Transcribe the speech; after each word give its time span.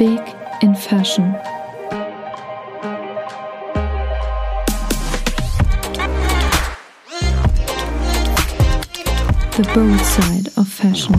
Big 0.00 0.34
in 0.62 0.74
Fashion. 0.74 1.36
The 9.58 9.62
Bold 9.74 10.00
Side 10.00 10.50
of 10.56 10.66
Fashion. 10.68 11.14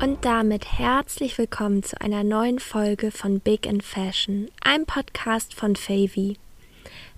Und 0.00 0.24
damit 0.24 0.78
herzlich 0.78 1.36
willkommen 1.38 1.82
zu 1.82 2.00
einer 2.00 2.22
neuen 2.22 2.60
Folge 2.60 3.10
von 3.10 3.40
Big 3.40 3.66
in 3.66 3.80
Fashion, 3.80 4.48
einem 4.60 4.86
Podcast 4.86 5.54
von 5.54 5.74
Favy. 5.74 6.36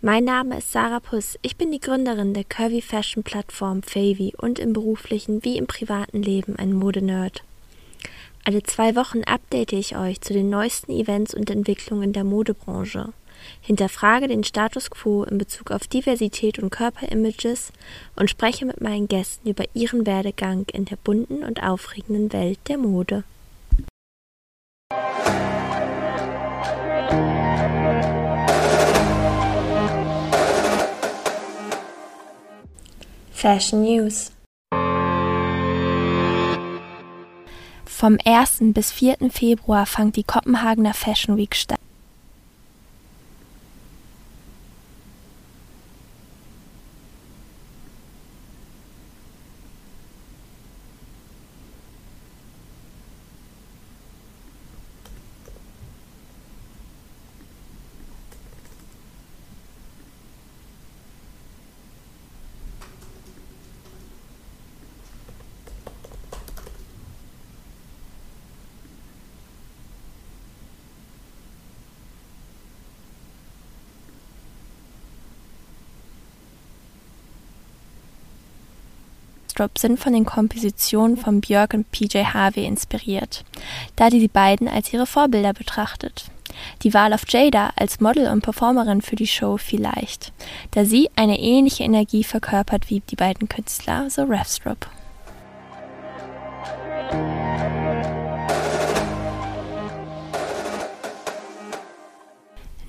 Mein 0.00 0.25
Name 0.25 0.57
ist 0.57 0.73
Sarah 0.73 1.00
Puss. 1.00 1.39
Ich 1.43 1.59
bin 1.59 1.73
die 1.73 1.80
Gründerin 1.80 2.32
der 2.32 2.45
Curvy 2.45 2.80
Fashion 2.80 3.23
Plattform 3.23 3.82
Favy 3.82 4.32
und 4.39 4.59
im 4.59 4.73
beruflichen 4.73 5.45
wie 5.45 5.59
im 5.59 5.66
privaten 5.66 6.23
Leben 6.23 6.57
ein 6.57 6.73
Modenerd. 6.73 7.43
Alle 8.49 8.62
zwei 8.62 8.96
Wochen 8.96 9.25
update 9.25 9.75
ich 9.75 9.95
euch 9.95 10.23
zu 10.23 10.33
den 10.33 10.48
neuesten 10.48 10.91
Events 10.91 11.34
und 11.34 11.51
Entwicklungen 11.51 12.15
der 12.15 12.25
Modebranche, 12.25 13.12
hinterfrage 13.61 14.27
den 14.27 14.43
Status 14.43 14.89
quo 14.89 15.25
in 15.25 15.37
Bezug 15.37 15.70
auf 15.70 15.87
Diversität 15.87 16.59
und 16.59 16.70
Körperimages 16.70 17.73
und 18.16 18.30
spreche 18.30 18.65
mit 18.65 18.80
meinen 18.80 19.06
Gästen 19.06 19.51
über 19.51 19.65
ihren 19.75 20.06
Werdegang 20.06 20.65
in 20.73 20.87
der 20.87 20.97
bunten 20.97 21.45
und 21.45 21.62
aufregenden 21.62 22.33
Welt 22.33 22.59
der 22.69 22.79
Mode. 22.79 23.25
Fashion 33.30 33.83
News 33.83 34.33
Vom 38.01 38.16
1. 38.25 38.75
bis 38.75 38.93
4. 38.93 39.29
Februar 39.29 39.84
fand 39.84 40.15
die 40.15 40.23
Kopenhagener 40.23 40.95
Fashion 40.95 41.37
Week 41.37 41.56
statt. 41.56 41.80
Backdrop 79.59 79.78
sind 79.78 79.98
von 79.98 80.12
den 80.12 80.25
Kompositionen 80.25 81.17
von 81.17 81.41
Björk 81.41 81.75
und 81.75 81.91
PJ 81.91 82.19
Harvey 82.33 82.64
inspiriert, 82.64 83.45
da 83.97 84.09
die 84.09 84.28
beiden 84.28 84.69
als 84.69 84.92
ihre 84.92 85.05
Vorbilder 85.05 85.53
betrachtet. 85.53 86.27
Die 86.83 86.95
Wahl 86.95 87.12
auf 87.12 87.23
Jada 87.28 87.73
als 87.75 87.98
Model 87.98 88.28
und 88.28 88.42
Performerin 88.42 89.03
für 89.03 89.17
die 89.17 89.27
Show 89.27 89.56
fiel 89.56 89.83
leicht, 89.83 90.33
da 90.70 90.84
sie 90.84 91.11
eine 91.17 91.41
ähnliche 91.41 91.83
Energie 91.83 92.23
verkörpert 92.23 92.89
wie 92.89 93.00
die 93.00 93.17
beiden 93.17 93.48
Künstler, 93.48 94.09
so 94.11 94.23
Refstrop. 94.23 94.87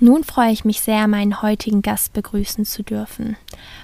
Nun 0.01 0.23
freue 0.23 0.51
ich 0.51 0.63
mich 0.63 0.79
sehr, 0.79 1.07
meinen 1.07 1.41
heutigen 1.41 1.81
Gast 1.81 2.13
begrüßen 2.13 2.63
zu 2.65 2.83
dürfen. 2.83 3.35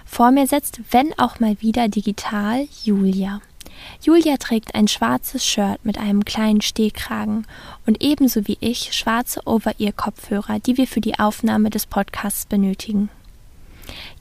Vor 0.05 0.31
mir 0.31 0.47
sitzt, 0.47 0.79
wenn 0.91 1.17
auch 1.19 1.41
mal 1.41 1.59
wieder 1.59 1.89
digital, 1.89 2.67
Julia. 2.83 3.41
Julia 4.01 4.37
trägt 4.37 4.75
ein 4.75 4.87
schwarzes 4.87 5.45
Shirt 5.45 5.83
mit 5.83 5.97
einem 5.97 6.23
kleinen 6.23 6.61
Stehkragen 6.61 7.45
und 7.85 8.01
ebenso 8.01 8.47
wie 8.47 8.57
ich 8.61 8.93
schwarze 8.93 9.41
Over-Ear-Kopfhörer, 9.45 10.59
die 10.59 10.77
wir 10.77 10.87
für 10.87 11.01
die 11.01 11.19
Aufnahme 11.19 11.69
des 11.69 11.85
Podcasts 11.85 12.45
benötigen. 12.45 13.09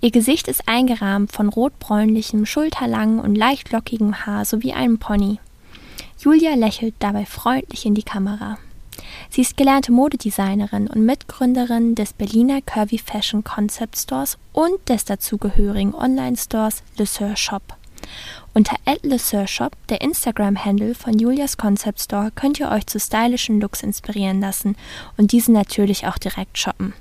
Ihr 0.01 0.11
Gesicht 0.11 0.49
ist 0.49 0.69
eingerahmt 0.69 1.31
von 1.31 1.49
rotbräunlichem, 1.49 2.45
schulterlangen 2.45 3.21
und 3.21 3.37
leicht 3.37 3.71
lockigem 3.71 4.27
Haar 4.27 4.45
sowie 4.45 4.73
einem 4.73 4.99
Pony. 4.99 5.39
Julia 6.19 6.55
lächelt 6.55 6.95
dabei 6.99 7.25
freundlich 7.25 7.87
in 7.87 7.95
die 7.95 8.03
Kamera. 8.03 8.59
Sie 9.31 9.41
ist 9.41 9.57
gelernte 9.57 9.93
Modedesignerin 9.93 10.89
und 10.89 11.05
Mitgründerin 11.05 11.95
des 11.95 12.13
Berliner 12.13 12.61
Curvy 12.63 12.99
Fashion 12.99 13.45
Concept 13.45 13.97
Stores 13.97 14.39
und 14.53 14.89
des 14.89 15.05
dazugehörigen 15.05 15.95
Online-Stores 15.95 16.83
Le 16.99 17.07
Sur 17.07 17.37
Shop. 17.37 17.63
Unter 18.53 18.77
@LeSurShop, 19.03 19.73
der 19.89 20.01
Instagram-Handle 20.03 20.95
von 20.95 21.19
Julias 21.19 21.57
Concept 21.57 22.01
Store, 22.01 22.31
könnt 22.35 22.61
ihr 22.61 22.71
euch 22.71 22.87
zu 22.87 23.01
stylischen 23.01 23.61
Looks 23.61 23.83
inspirieren 23.83 24.41
lassen 24.41 24.77
und 25.17 25.33
diese 25.33 25.51
natürlich 25.53 26.07
auch 26.07 26.19
direkt 26.19 26.59
shoppen. 26.59 26.93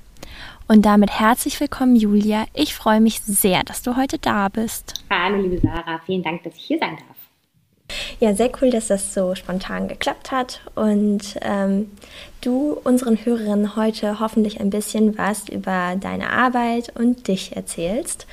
Und 0.66 0.86
damit 0.86 1.20
herzlich 1.20 1.60
willkommen, 1.60 1.94
Julia. 1.94 2.46
Ich 2.54 2.74
freue 2.74 3.00
mich 3.00 3.20
sehr, 3.20 3.62
dass 3.64 3.82
du 3.82 3.96
heute 3.96 4.18
da 4.18 4.48
bist. 4.48 5.04
Hallo, 5.10 5.42
liebe 5.42 5.60
Sarah. 5.60 6.00
Vielen 6.06 6.22
Dank, 6.22 6.42
dass 6.42 6.56
ich 6.56 6.64
hier 6.64 6.78
sein 6.78 6.96
darf. 6.96 7.23
Ja, 8.20 8.34
sehr 8.34 8.50
cool, 8.60 8.70
dass 8.70 8.88
das 8.88 9.14
so 9.14 9.34
spontan 9.34 9.88
geklappt 9.88 10.30
hat 10.30 10.60
und 10.74 11.20
ähm, 11.40 11.90
du 12.40 12.78
unseren 12.84 13.24
Hörerinnen 13.24 13.76
heute 13.76 14.20
hoffentlich 14.20 14.60
ein 14.60 14.70
bisschen 14.70 15.18
was 15.18 15.48
über 15.48 15.96
deine 16.00 16.30
Arbeit 16.30 16.92
und 16.98 17.28
dich 17.28 17.56
erzählst. 17.56 18.26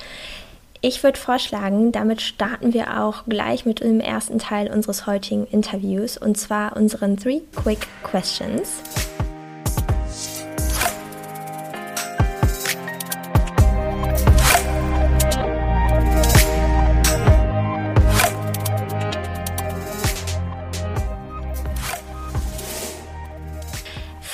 Ich 0.84 1.04
würde 1.04 1.18
vorschlagen, 1.18 1.92
damit 1.92 2.20
starten 2.20 2.74
wir 2.74 3.00
auch 3.00 3.24
gleich 3.28 3.64
mit 3.64 3.80
dem 3.80 4.00
ersten 4.00 4.40
Teil 4.40 4.68
unseres 4.68 5.06
heutigen 5.06 5.46
Interviews 5.46 6.18
und 6.18 6.36
zwar 6.36 6.76
unseren 6.76 7.16
Three 7.16 7.40
Quick 7.54 7.86
Questions. 8.02 8.82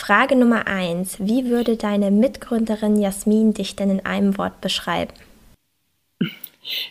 Frage 0.08 0.36
Nummer 0.36 0.66
eins. 0.66 1.18
Wie 1.20 1.50
würde 1.50 1.76
deine 1.76 2.10
Mitgründerin 2.10 2.98
Jasmin 2.98 3.52
dich 3.52 3.76
denn 3.76 3.90
in 3.90 4.06
einem 4.06 4.38
Wort 4.38 4.62
beschreiben? 4.62 5.12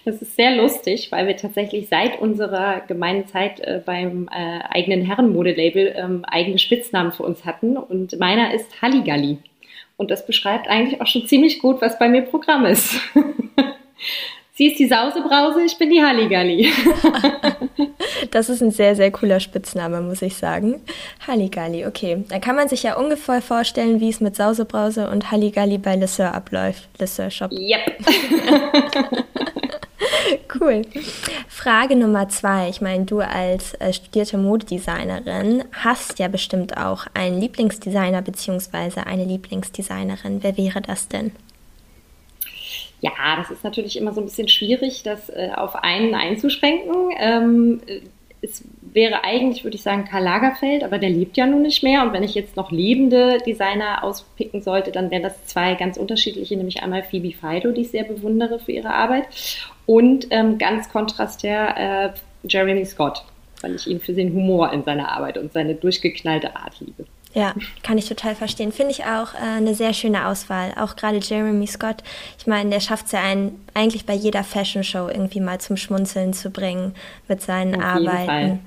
Das 0.06 0.22
ist 0.22 0.36
sehr 0.36 0.56
lustig, 0.56 1.12
weil 1.12 1.26
wir 1.26 1.36
tatsächlich 1.36 1.90
seit 1.90 2.22
unserer 2.22 2.82
gemeinen 2.82 3.26
Zeit 3.26 3.60
äh, 3.62 3.82
beim 3.84 4.30
äh, 4.32 4.60
eigenen 4.70 5.02
Herrenmodelabel 5.02 5.96
ähm, 5.98 6.26
eigene 6.26 6.60
Spitznamen 6.60 7.12
für 7.12 7.24
uns 7.24 7.44
hatten. 7.44 7.76
Und 7.76 8.20
meiner 8.20 8.54
ist 8.54 8.84
Halligalli. 8.84 9.40
Und 9.96 10.12
das 10.12 10.28
beschreibt 10.28 10.68
eigentlich 10.68 11.02
auch 11.02 11.08
schon 11.08 11.26
ziemlich 11.26 11.58
gut, 11.58 11.82
was 11.82 11.98
bei 11.98 12.10
mir 12.10 12.22
Programm 12.22 12.68
ist. 12.68 13.02
Sie 14.58 14.70
ist 14.70 14.80
die 14.80 14.88
Sausebrause, 14.88 15.62
ich 15.62 15.78
bin 15.78 15.92
die 15.92 16.02
Halligalli. 16.02 16.74
das 18.32 18.50
ist 18.50 18.64
ein 18.64 18.72
sehr, 18.72 18.96
sehr 18.96 19.12
cooler 19.12 19.40
Spitzname, 19.40 20.02
muss 20.02 20.24
ich 20.24 20.36
sagen. 20.36 20.82
Halligalli, 21.28 21.86
okay. 21.86 22.24
Da 22.28 22.40
kann 22.40 22.56
man 22.56 22.68
sich 22.68 22.82
ja 22.82 22.98
ungefähr 22.98 23.44
vorstellen, 23.44 24.02
wie 24.02 24.10
es 24.10 24.20
mit 24.20 24.36
Sausebrause 24.36 25.12
und 25.12 25.30
Halligalli 25.30 25.78
bei 25.78 25.96
Le 25.96 26.08
Sœur 26.08 26.32
abläuft. 26.32 26.90
Le 26.98 27.06
Sœur 27.06 27.30
Shop. 27.30 27.52
Yep. 27.52 28.00
cool. 30.60 30.82
Frage 31.48 31.96
Nummer 31.96 32.28
zwei. 32.30 32.70
Ich 32.70 32.82
meine, 32.82 33.06
du 33.06 33.20
als 33.20 33.76
äh, 33.76 33.94
studierte 33.94 34.40
Modedesignerin 34.40 35.66
hast 35.72 36.18
ja 36.18 36.30
bestimmt 36.30 36.78
auch 36.78 37.06
einen 37.14 37.40
Lieblingsdesigner 37.40 38.24
bzw. 38.24 39.02
eine 39.06 39.26
Lieblingsdesignerin. 39.26 40.42
Wer 40.42 40.58
wäre 40.58 40.82
das 40.82 41.08
denn? 41.10 41.32
Ja, 43.02 43.12
das 43.38 43.52
ist 43.52 43.64
natürlich 43.64 43.98
immer 43.98 44.14
so 44.14 44.22
ein 44.22 44.26
bisschen 44.26 44.48
schwierig, 44.48 45.04
das 45.04 45.30
äh, 45.30 45.52
auf 45.56 45.76
einen 45.76 46.16
einzuschränken. 46.16 47.12
Ähm, 47.18 47.82
es 48.42 48.64
wäre 48.82 49.24
eigentlich, 49.24 49.64
würde 49.64 49.76
ich 49.76 49.84
sagen, 49.84 50.06
Karl 50.06 50.24
Lagerfeld, 50.24 50.84
aber 50.84 50.98
der 50.98 51.10
lebt 51.10 51.38
ja 51.38 51.46
nun 51.46 51.62
nicht 51.62 51.84
mehr. 51.84 52.04
Und 52.04 52.14
wenn 52.14 52.24
ich 52.24 52.36
jetzt 52.36 52.56
noch 52.56 52.72
lebende 52.72 53.40
Designer 53.46 54.04
auspicken 54.04 54.62
sollte, 54.62 54.92
dann 54.92 55.12
wären 55.12 55.24
das 55.24 55.46
zwei 55.46 55.76
ganz 55.76 55.98
unterschiedliche, 55.98 56.56
nämlich 56.56 56.82
einmal 56.82 57.04
Phoebe 57.04 57.34
Fido, 57.34 57.72
die 57.72 57.82
ich 57.82 57.92
sehr 57.92 58.04
bewundere 58.04 58.60
für 58.60 58.72
ihre 58.72 58.94
Arbeit, 58.94 59.28
und 59.86 60.28
ähm, 60.32 60.58
ganz 60.58 60.90
kontrastär 60.90 62.14
äh, 62.14 62.48
Jeremy 62.48 62.86
Scott, 62.86 63.24
weil 63.62 63.76
ich 63.76 63.88
ihn 63.88 64.00
für 64.00 64.14
den 64.14 64.34
Humor 64.34 64.72
in 64.74 64.84
seiner 64.84 65.12
Arbeit 65.12 65.38
und 65.38 65.54
seine 65.54 65.76
durchgeknallte 65.76 66.56
Art 66.56 66.80
liebe. 66.80 67.06
Ja, 67.34 67.54
kann 67.84 67.98
ich 67.98 68.08
total 68.08 68.36
verstehen. 68.36 68.72
Finde 68.72 68.92
ich 68.92 69.04
auch 69.04 69.34
äh, 69.34 69.58
eine 69.58 69.76
sehr 69.76 69.94
schöne 69.94 70.28
Auswahl. 70.28 70.74
Auch 70.78 70.96
gerade 70.96 71.18
Jeremy 71.18 71.68
Scott. 71.68 72.04
Ich 72.40 72.48
meine, 72.48 72.70
der 72.70 72.80
schafft 72.80 73.08
es 73.08 73.12
ja 73.12 73.22
einen, 73.22 73.64
eigentlich 73.74 74.06
bei 74.06 74.14
jeder 74.14 74.44
Fashion 74.44 74.84
Show 74.84 75.08
irgendwie 75.08 75.40
mal 75.40 75.60
zum 75.60 75.78
Schmunzeln 75.78 76.34
zu 76.34 76.50
bringen 76.50 76.96
mit 77.28 77.42
seinen 77.42 77.76
Auf 77.76 77.84
Arbeiten. 77.84 78.60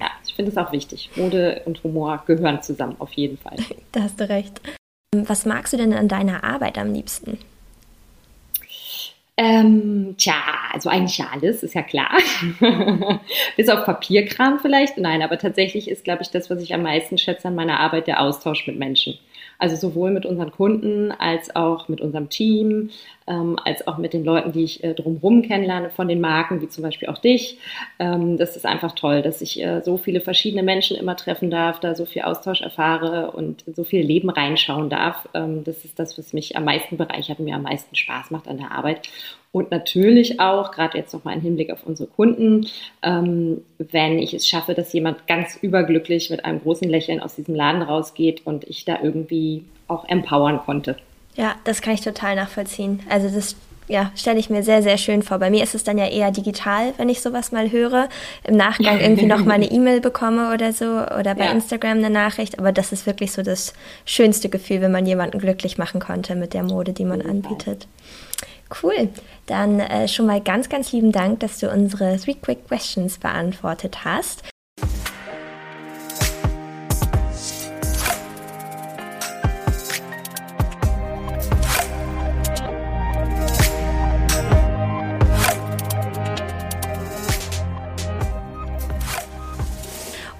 Ja, 0.00 0.08
ich 0.26 0.34
finde 0.34 0.50
es 0.50 0.56
auch 0.56 0.72
wichtig. 0.72 1.10
Mode 1.16 1.62
und 1.64 1.82
Humor 1.84 2.22
gehören 2.26 2.60
zusammen, 2.62 2.96
auf 2.98 3.12
jeden 3.12 3.38
Fall. 3.38 3.56
Da 3.92 4.02
hast 4.02 4.18
du 4.18 4.28
recht. 4.28 4.60
Was 5.14 5.44
magst 5.44 5.72
du 5.72 5.76
denn 5.76 5.92
an 5.92 6.08
deiner 6.08 6.44
Arbeit 6.44 6.78
am 6.78 6.92
liebsten? 6.92 7.38
Ähm, 9.38 10.14
tja, 10.18 10.34
also 10.72 10.90
eigentlich 10.90 11.16
ja 11.16 11.28
alles, 11.32 11.62
ist 11.62 11.74
ja 11.74 11.82
klar. 11.82 12.10
Bis 13.56 13.68
auf 13.68 13.84
Papierkram 13.86 14.58
vielleicht. 14.58 14.98
Nein, 14.98 15.22
aber 15.22 15.38
tatsächlich 15.38 15.88
ist, 15.88 16.04
glaube 16.04 16.22
ich, 16.22 16.30
das, 16.30 16.50
was 16.50 16.62
ich 16.62 16.74
am 16.74 16.82
meisten 16.82 17.16
schätze 17.16 17.48
an 17.48 17.54
meiner 17.54 17.80
Arbeit, 17.80 18.06
der 18.06 18.20
Austausch 18.20 18.66
mit 18.66 18.78
Menschen. 18.78 19.18
Also 19.62 19.76
sowohl 19.76 20.10
mit 20.10 20.26
unseren 20.26 20.50
Kunden 20.50 21.12
als 21.12 21.54
auch 21.54 21.86
mit 21.86 22.00
unserem 22.00 22.28
Team, 22.28 22.90
ähm, 23.28 23.56
als 23.64 23.86
auch 23.86 23.96
mit 23.96 24.12
den 24.12 24.24
Leuten, 24.24 24.50
die 24.50 24.64
ich 24.64 24.82
äh, 24.82 24.92
drumherum 24.92 25.42
kennenlerne 25.42 25.88
von 25.88 26.08
den 26.08 26.20
Marken, 26.20 26.60
wie 26.60 26.68
zum 26.68 26.82
Beispiel 26.82 27.06
auch 27.08 27.18
dich. 27.18 27.58
Ähm, 28.00 28.38
das 28.38 28.56
ist 28.56 28.66
einfach 28.66 28.90
toll, 28.90 29.22
dass 29.22 29.40
ich 29.40 29.62
äh, 29.62 29.80
so 29.80 29.98
viele 29.98 30.20
verschiedene 30.20 30.64
Menschen 30.64 30.96
immer 30.96 31.14
treffen 31.14 31.48
darf, 31.48 31.78
da 31.78 31.94
so 31.94 32.06
viel 32.06 32.22
Austausch 32.22 32.60
erfahre 32.60 33.30
und 33.30 33.62
so 33.72 33.84
viel 33.84 34.04
Leben 34.04 34.30
reinschauen 34.30 34.90
darf. 34.90 35.28
Ähm, 35.32 35.62
das 35.62 35.84
ist 35.84 35.96
das, 35.96 36.18
was 36.18 36.32
mich 36.32 36.56
am 36.56 36.64
meisten 36.64 36.96
bereichert 36.96 37.38
und 37.38 37.44
mir 37.44 37.54
am 37.54 37.62
meisten 37.62 37.94
Spaß 37.94 38.32
macht 38.32 38.48
an 38.48 38.58
der 38.58 38.72
Arbeit. 38.72 39.08
Und 39.52 39.70
natürlich 39.70 40.40
auch, 40.40 40.72
gerade 40.72 40.96
jetzt 40.96 41.12
nochmal 41.12 41.34
ein 41.34 41.42
Hinblick 41.42 41.70
auf 41.70 41.84
unsere 41.84 42.08
Kunden, 42.08 42.66
ähm, 43.02 43.62
wenn 43.78 44.18
ich 44.18 44.32
es 44.32 44.48
schaffe, 44.48 44.72
dass 44.72 44.92
jemand 44.94 45.26
ganz 45.26 45.58
überglücklich 45.60 46.30
mit 46.30 46.46
einem 46.46 46.60
großen 46.60 46.88
Lächeln 46.88 47.20
aus 47.20 47.34
diesem 47.34 47.54
Laden 47.54 47.82
rausgeht 47.82 48.46
und 48.46 48.64
ich 48.64 48.86
da 48.86 48.98
irgendwie 49.02 49.64
auch 49.88 50.08
empowern 50.08 50.58
konnte. 50.58 50.96
Ja, 51.36 51.54
das 51.64 51.82
kann 51.82 51.92
ich 51.92 52.00
total 52.00 52.34
nachvollziehen. 52.36 53.00
Also 53.10 53.28
das 53.28 53.56
ja, 53.88 54.10
stelle 54.14 54.38
ich 54.38 54.48
mir 54.48 54.62
sehr, 54.62 54.82
sehr 54.82 54.96
schön 54.96 55.22
vor. 55.22 55.38
Bei 55.38 55.50
mir 55.50 55.62
ist 55.62 55.74
es 55.74 55.84
dann 55.84 55.98
ja 55.98 56.08
eher 56.08 56.30
digital, 56.30 56.94
wenn 56.96 57.10
ich 57.10 57.20
sowas 57.20 57.52
mal 57.52 57.70
höre. 57.70 58.08
Im 58.44 58.56
Nachgang 58.56 59.00
irgendwie 59.02 59.26
noch 59.26 59.44
mal 59.44 59.54
eine 59.54 59.70
E-Mail 59.70 60.00
bekomme 60.00 60.54
oder 60.54 60.72
so 60.72 60.84
oder 60.86 61.34
bei 61.34 61.44
ja. 61.44 61.52
Instagram 61.52 61.98
eine 61.98 62.08
Nachricht. 62.08 62.58
Aber 62.58 62.72
das 62.72 62.92
ist 62.92 63.06
wirklich 63.06 63.32
so 63.32 63.42
das 63.42 63.74
schönste 64.06 64.48
Gefühl, 64.48 64.80
wenn 64.80 64.92
man 64.92 65.04
jemanden 65.04 65.38
glücklich 65.38 65.76
machen 65.76 66.00
konnte 66.00 66.36
mit 66.36 66.54
der 66.54 66.62
Mode, 66.62 66.94
die 66.94 67.04
man 67.04 67.20
anbietet. 67.20 67.86
Cool. 68.80 69.10
Dann 69.46 69.80
äh, 69.80 70.08
schon 70.08 70.26
mal 70.26 70.40
ganz, 70.40 70.68
ganz 70.68 70.92
lieben 70.92 71.12
Dank, 71.12 71.40
dass 71.40 71.58
du 71.58 71.70
unsere 71.70 72.16
Three 72.18 72.34
Quick 72.34 72.68
Questions 72.68 73.18
beantwortet 73.18 74.04
hast. 74.04 74.44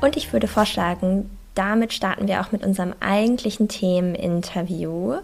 Und 0.01 0.17
ich 0.17 0.33
würde 0.33 0.49
vorschlagen, 0.49 1.31
damit 1.55 1.93
starten 1.93 2.27
wir 2.27 2.41
auch 2.41 2.51
mit 2.51 2.65
unserem 2.65 2.93
eigentlichen 3.01 3.69
Themeninterview 3.69 5.19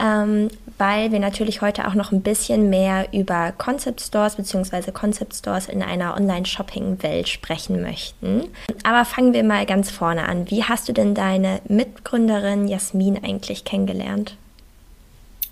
ähm, 0.00 0.48
weil 0.78 1.12
wir 1.12 1.18
natürlich 1.18 1.60
heute 1.60 1.86
auch 1.86 1.94
noch 1.94 2.10
ein 2.10 2.22
bisschen 2.22 2.70
mehr 2.70 3.08
über 3.12 3.52
Concept 3.52 4.00
Stores 4.00 4.36
bzw. 4.36 4.92
Concept 4.92 5.34
Stores 5.34 5.68
in 5.68 5.82
einer 5.82 6.16
Online-Shopping-Welt 6.16 7.28
sprechen 7.28 7.82
möchten. 7.82 8.44
Aber 8.82 9.04
fangen 9.04 9.34
wir 9.34 9.44
mal 9.44 9.66
ganz 9.66 9.90
vorne 9.90 10.26
an. 10.26 10.50
Wie 10.50 10.64
hast 10.64 10.88
du 10.88 10.92
denn 10.92 11.14
deine 11.14 11.60
Mitgründerin 11.68 12.66
Jasmin 12.66 13.22
eigentlich 13.22 13.64
kennengelernt? 13.64 14.36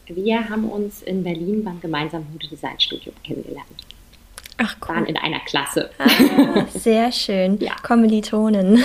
Wir 0.06 0.48
haben 0.48 0.70
uns 0.70 1.02
in 1.02 1.22
Berlin 1.22 1.62
beim 1.62 1.80
gemeinsamen 1.80 2.26
Modedesign-Studium 2.32 3.14
kennengelernt. 3.22 3.66
Ach, 4.56 4.76
cool. 4.82 4.96
Waren 4.96 5.06
in 5.06 5.16
einer 5.16 5.40
Klasse. 5.40 5.90
Ah, 5.98 6.64
sehr 6.74 7.12
schön. 7.12 7.58
ja. 7.60 7.76
Kommilitonen. 7.82 8.82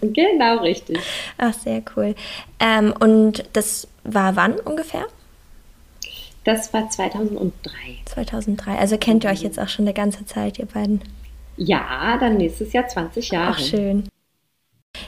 genau, 0.00 0.58
richtig. 0.60 0.98
Ach, 1.36 1.52
sehr 1.52 1.82
cool. 1.94 2.14
Ähm, 2.58 2.92
und 2.98 3.44
das 3.52 3.86
war 4.14 4.36
wann 4.36 4.54
ungefähr? 4.60 5.06
Das 6.44 6.72
war 6.72 6.88
2003. 6.88 7.52
2003. 8.06 8.78
Also 8.78 8.96
kennt 8.96 9.24
ihr 9.24 9.30
euch 9.30 9.42
jetzt 9.42 9.60
auch 9.60 9.68
schon 9.68 9.84
eine 9.84 9.94
ganze 9.94 10.24
Zeit, 10.24 10.58
ihr 10.58 10.66
beiden? 10.66 11.02
Ja, 11.56 12.16
dann 12.18 12.36
nächstes 12.36 12.72
Jahr 12.72 12.86
20 12.86 13.30
Jahre. 13.30 13.56
Ach, 13.56 13.58
schön. 13.58 14.08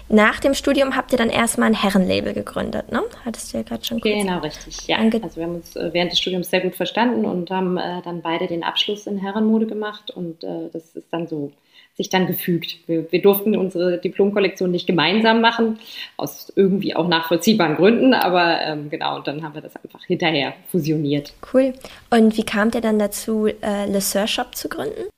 Nach 0.08 0.40
dem 0.40 0.54
Studium 0.54 0.96
habt 0.96 1.12
ihr 1.12 1.18
dann 1.18 1.30
erstmal 1.30 1.68
ein 1.68 1.74
Herrenlabel 1.74 2.34
gegründet, 2.34 2.92
ne? 2.92 3.02
Hattest 3.24 3.52
du 3.52 3.58
ja 3.58 3.62
gerade 3.62 3.84
schon 3.84 4.00
kurz 4.00 4.12
Genau, 4.12 4.38
richtig. 4.40 4.86
Ja. 4.86 4.98
Also 4.98 5.36
wir 5.36 5.44
haben 5.44 5.54
uns 5.54 5.76
äh, 5.76 5.90
während 5.92 6.12
des 6.12 6.20
Studiums 6.20 6.50
sehr 6.50 6.60
gut 6.60 6.74
verstanden 6.74 7.24
und 7.24 7.50
haben 7.50 7.76
äh, 7.76 8.02
dann 8.02 8.20
beide 8.20 8.46
den 8.46 8.62
Abschluss 8.62 9.06
in 9.06 9.18
Herrenmode 9.18 9.66
gemacht 9.66 10.10
und 10.10 10.44
äh, 10.44 10.68
das 10.72 10.96
ist 10.96 11.06
dann 11.12 11.26
so 11.26 11.52
sich 11.94 12.08
dann 12.08 12.26
gefügt. 12.26 12.78
Wir, 12.86 13.10
wir 13.12 13.22
durften 13.22 13.56
unsere 13.56 13.98
Diplomkollektion 13.98 14.70
nicht 14.70 14.86
gemeinsam 14.86 15.40
machen, 15.40 15.78
aus 16.16 16.52
irgendwie 16.56 16.96
auch 16.96 17.08
nachvollziehbaren 17.08 17.76
Gründen, 17.76 18.14
aber 18.14 18.60
ähm, 18.62 18.90
genau, 18.90 19.16
und 19.16 19.26
dann 19.26 19.42
haben 19.42 19.54
wir 19.54 19.62
das 19.62 19.76
einfach 19.76 20.04
hinterher 20.04 20.54
fusioniert. 20.68 21.34
Cool. 21.52 21.74
Und 22.10 22.36
wie 22.36 22.44
kamt 22.44 22.74
ihr 22.74 22.80
dann 22.80 22.98
dazu, 22.98 23.46
äh, 23.46 23.86
Le 23.86 24.00
Sir 24.00 24.26
Shop 24.26 24.54
zu 24.54 24.68
gründen? 24.68 25.10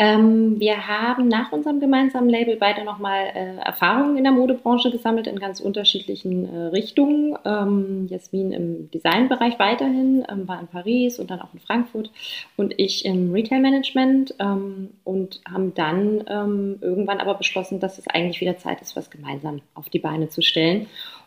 Ähm, 0.00 0.60
wir 0.60 0.86
haben 0.86 1.26
nach 1.26 1.50
unserem 1.50 1.80
gemeinsamen 1.80 2.28
Label 2.28 2.54
beide 2.56 2.84
nochmal 2.84 3.32
äh, 3.34 3.56
Erfahrungen 3.56 4.16
in 4.16 4.22
der 4.22 4.32
Modebranche 4.32 4.92
gesammelt 4.92 5.26
in 5.26 5.40
ganz 5.40 5.58
unterschiedlichen 5.58 6.54
äh, 6.54 6.58
Richtungen. 6.66 7.36
Ähm, 7.44 8.06
Jasmin 8.08 8.52
im 8.52 8.90
Designbereich 8.92 9.58
weiterhin, 9.58 10.24
ähm, 10.30 10.46
war 10.46 10.60
in 10.60 10.68
Paris 10.68 11.18
und 11.18 11.32
dann 11.32 11.40
auch 11.40 11.52
in 11.52 11.58
Frankfurt 11.58 12.12
und 12.56 12.74
ich 12.78 13.04
im 13.04 13.32
Retail-Management 13.32 14.36
ähm, 14.38 14.90
und 15.02 15.40
haben 15.50 15.74
dann 15.74 16.22
ähm, 16.28 16.78
irgendwann 16.80 17.18
aber 17.18 17.34
beschlossen, 17.34 17.80
dass 17.80 17.98
es 17.98 18.06
eigentlich 18.06 18.40
wieder 18.40 18.56
Zeit 18.56 18.80
ist, 18.80 18.94
was 18.94 19.10
gemeinsam 19.10 19.62
auf 19.74 19.88
die 19.88 19.98
Beine 19.98 20.28
zu 20.28 20.42
stellen 20.42 20.86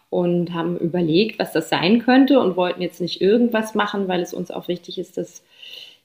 und 0.10 0.54
haben 0.54 0.78
überlegt, 0.78 1.40
was 1.40 1.52
das 1.52 1.68
sein 1.68 2.00
könnte 2.00 2.40
und 2.40 2.56
wollten 2.56 2.82
jetzt 2.82 3.02
nicht 3.02 3.22
irgendwas 3.22 3.76
machen, 3.76 4.08
weil 4.08 4.22
es 4.22 4.34
uns 4.34 4.50
auch 4.50 4.70
wichtig 4.70 4.98
ist, 4.98 5.18
dass 5.18 5.44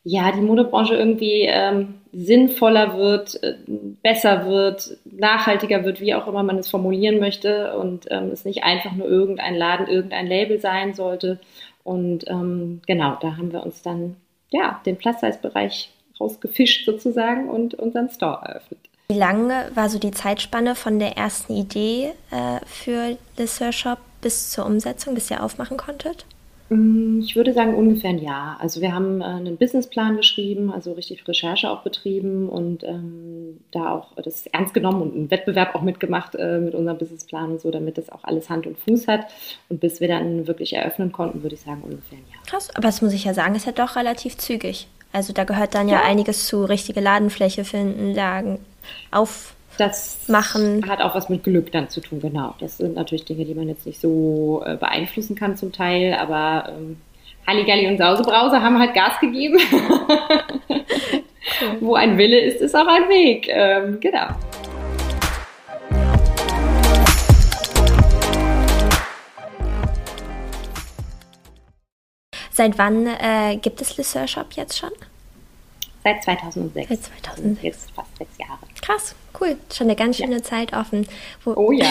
ja, 0.08 0.31
die 0.31 0.41
Modebranche 0.41 0.94
irgendwie 0.94 1.47
ähm, 1.49 1.94
sinnvoller 2.12 2.97
wird, 2.97 3.43
äh, 3.43 3.56
besser 4.05 4.47
wird, 4.47 4.97
nachhaltiger 5.05 5.85
wird, 5.85 6.00
wie 6.00 6.14
auch 6.14 6.29
immer 6.29 6.44
man 6.44 6.58
es 6.58 6.69
formulieren 6.69 7.19
möchte 7.19 7.76
und 7.76 8.06
ähm, 8.11 8.31
es 8.32 8.44
nicht 8.44 8.62
einfach 8.62 8.93
nur 8.93 9.08
irgendein 9.08 9.56
Laden, 9.56 9.88
irgendein 9.88 10.29
Label 10.29 10.61
sein 10.61 10.94
sollte. 10.94 11.41
Und 11.82 12.25
ähm, 12.29 12.82
genau, 12.87 13.17
da 13.20 13.37
haben 13.37 13.53
wir 13.53 13.64
uns 13.64 13.82
dann 13.82 14.14
ja 14.50 14.81
den 14.87 14.97
Plus-Size-Bereich 14.97 15.91
rausgefischt 16.20 16.87
sozusagen 16.87 17.50
und 17.50 17.75
unseren 17.75 18.08
Store 18.08 18.47
eröffnet. 18.47 18.79
Wie 19.08 19.19
lange 19.19 19.73
war 19.75 19.88
so 19.88 19.99
die 19.99 20.12
Zeitspanne 20.12 20.76
von 20.76 21.00
der 21.00 21.17
ersten 21.17 21.56
Idee 21.56 22.13
äh, 22.31 22.65
für 22.65 23.17
The 23.36 23.72
Shop 23.72 23.98
bis 24.20 24.53
zur 24.53 24.67
Umsetzung, 24.67 25.15
bis 25.15 25.32
ihr 25.32 25.43
aufmachen 25.43 25.77
konntet? 25.77 26.27
Mm, 26.69 27.20
ich 27.20 27.37
würde 27.37 27.53
sagen 27.53 27.75
ungefähr 27.75 28.11
ein 28.11 28.19
Jahr. 28.19 28.58
Also 28.61 28.81
wir 28.81 28.94
haben 28.94 29.20
äh, 29.20 29.25
einen 29.25 29.56
Businessplan 29.56 30.17
geschrieben, 30.17 30.73
also 30.73 30.93
richtig 30.93 31.27
Recherche 31.27 31.70
auch 31.70 31.82
betrieben 31.82 32.49
und 32.49 32.82
ähm, 32.85 33.61
da 33.70 33.93
auch 33.93 34.15
das 34.17 34.46
ernst 34.46 34.75
genommen 34.75 35.03
und 35.03 35.15
einen 35.15 35.31
Wettbewerb 35.31 35.75
auch 35.75 35.82
mitgemacht 35.82 36.35
äh, 36.35 36.58
mit 36.58 36.75
unserem 36.75 36.99
Businessplan 36.99 37.53
und 37.53 37.61
so, 37.61 37.70
damit 37.70 37.99
das 37.99 38.11
auch 38.11 38.25
alles 38.25 38.51
Hand 38.51 38.67
und 38.67 38.79
Fuß 38.79 39.06
hat. 39.08 39.27
Und 39.69 39.81
bis 39.81 40.01
wir 40.01 40.08
dann 40.08 40.46
wirklich 40.46 40.73
eröffnen 40.73 41.13
konnten, 41.13 41.43
würde 41.43 41.55
ich 41.55 41.63
sagen 41.63 41.82
ungefähr 41.82 42.19
ein 42.19 42.25
Jahr. 42.32 42.43
Krass, 42.46 42.70
aber 42.75 42.89
das 42.89 43.03
muss 43.03 43.13
ich 43.13 43.25
ja 43.25 43.35
sagen, 43.35 43.55
ist 43.55 43.67
ja 43.67 43.73
doch 43.73 43.96
relativ 43.96 44.37
zügig. 44.37 44.89
Also 45.13 45.32
da 45.32 45.44
gehört 45.44 45.75
dann 45.75 45.89
ja, 45.89 45.96
ja 45.96 46.03
einiges 46.03 46.46
zu, 46.46 46.65
richtige 46.65 47.01
Ladenfläche 47.01 47.65
finden, 47.65 48.15
Lagen 48.15 48.58
auf 49.11 49.56
das 49.77 50.29
machen. 50.29 50.89
hat 50.89 51.01
auch 51.01 51.15
was 51.15 51.29
mit 51.29 51.45
Glück 51.45 51.71
dann 51.73 51.89
zu 51.89 52.01
tun, 52.01 52.21
genau. 52.21 52.55
Das 52.61 52.79
sind 52.79 52.95
natürlich 52.95 53.25
Dinge, 53.25 53.45
die 53.45 53.55
man 53.55 53.69
jetzt 53.69 53.87
nicht 53.87 54.01
so 54.01 54.63
äh, 54.65 54.77
beeinflussen 54.77 55.37
kann 55.37 55.56
zum 55.56 55.73
Teil, 55.73 56.15
aber 56.15 56.73
ähm, 56.77 56.99
Halligalli 57.47 57.87
und 57.87 57.99
Sausebrause 57.99 58.61
haben 58.61 58.79
halt 58.79 58.95
Gas 58.95 59.21
gegeben. 59.21 59.59
Wo 61.81 61.95
ein 61.95 62.19
Wille 62.19 62.41
ist, 62.41 62.61
ist 62.61 62.75
auch 62.75 62.89
ein 62.89 63.09
Weg. 63.09 63.47
Ähm, 63.49 64.01
genau. 64.01 64.27
Seit 72.51 72.79
wann 72.79 73.06
äh, 73.06 73.59
gibt 73.59 73.83
es 73.83 73.97
Le 73.99 74.27
Shop 74.27 74.47
jetzt 74.55 74.79
schon? 74.79 74.91
Seit 76.03 76.25
2006. 76.25 76.89
Seit 76.89 77.03
2006. 77.03 77.63
Jetzt 77.63 77.91
fast 77.91 78.17
sechs 78.17 78.39
Jahre. 78.39 78.61
Krass, 78.81 79.15
cool. 79.40 79.56
Schon 79.72 79.86
eine 79.86 79.96
ganz 79.96 80.16
schöne 80.16 80.36
ja. 80.36 80.43
Zeit 80.43 80.72
offen. 80.72 81.06
Wo 81.44 81.52
oh 81.55 81.72
ja. 81.72 81.90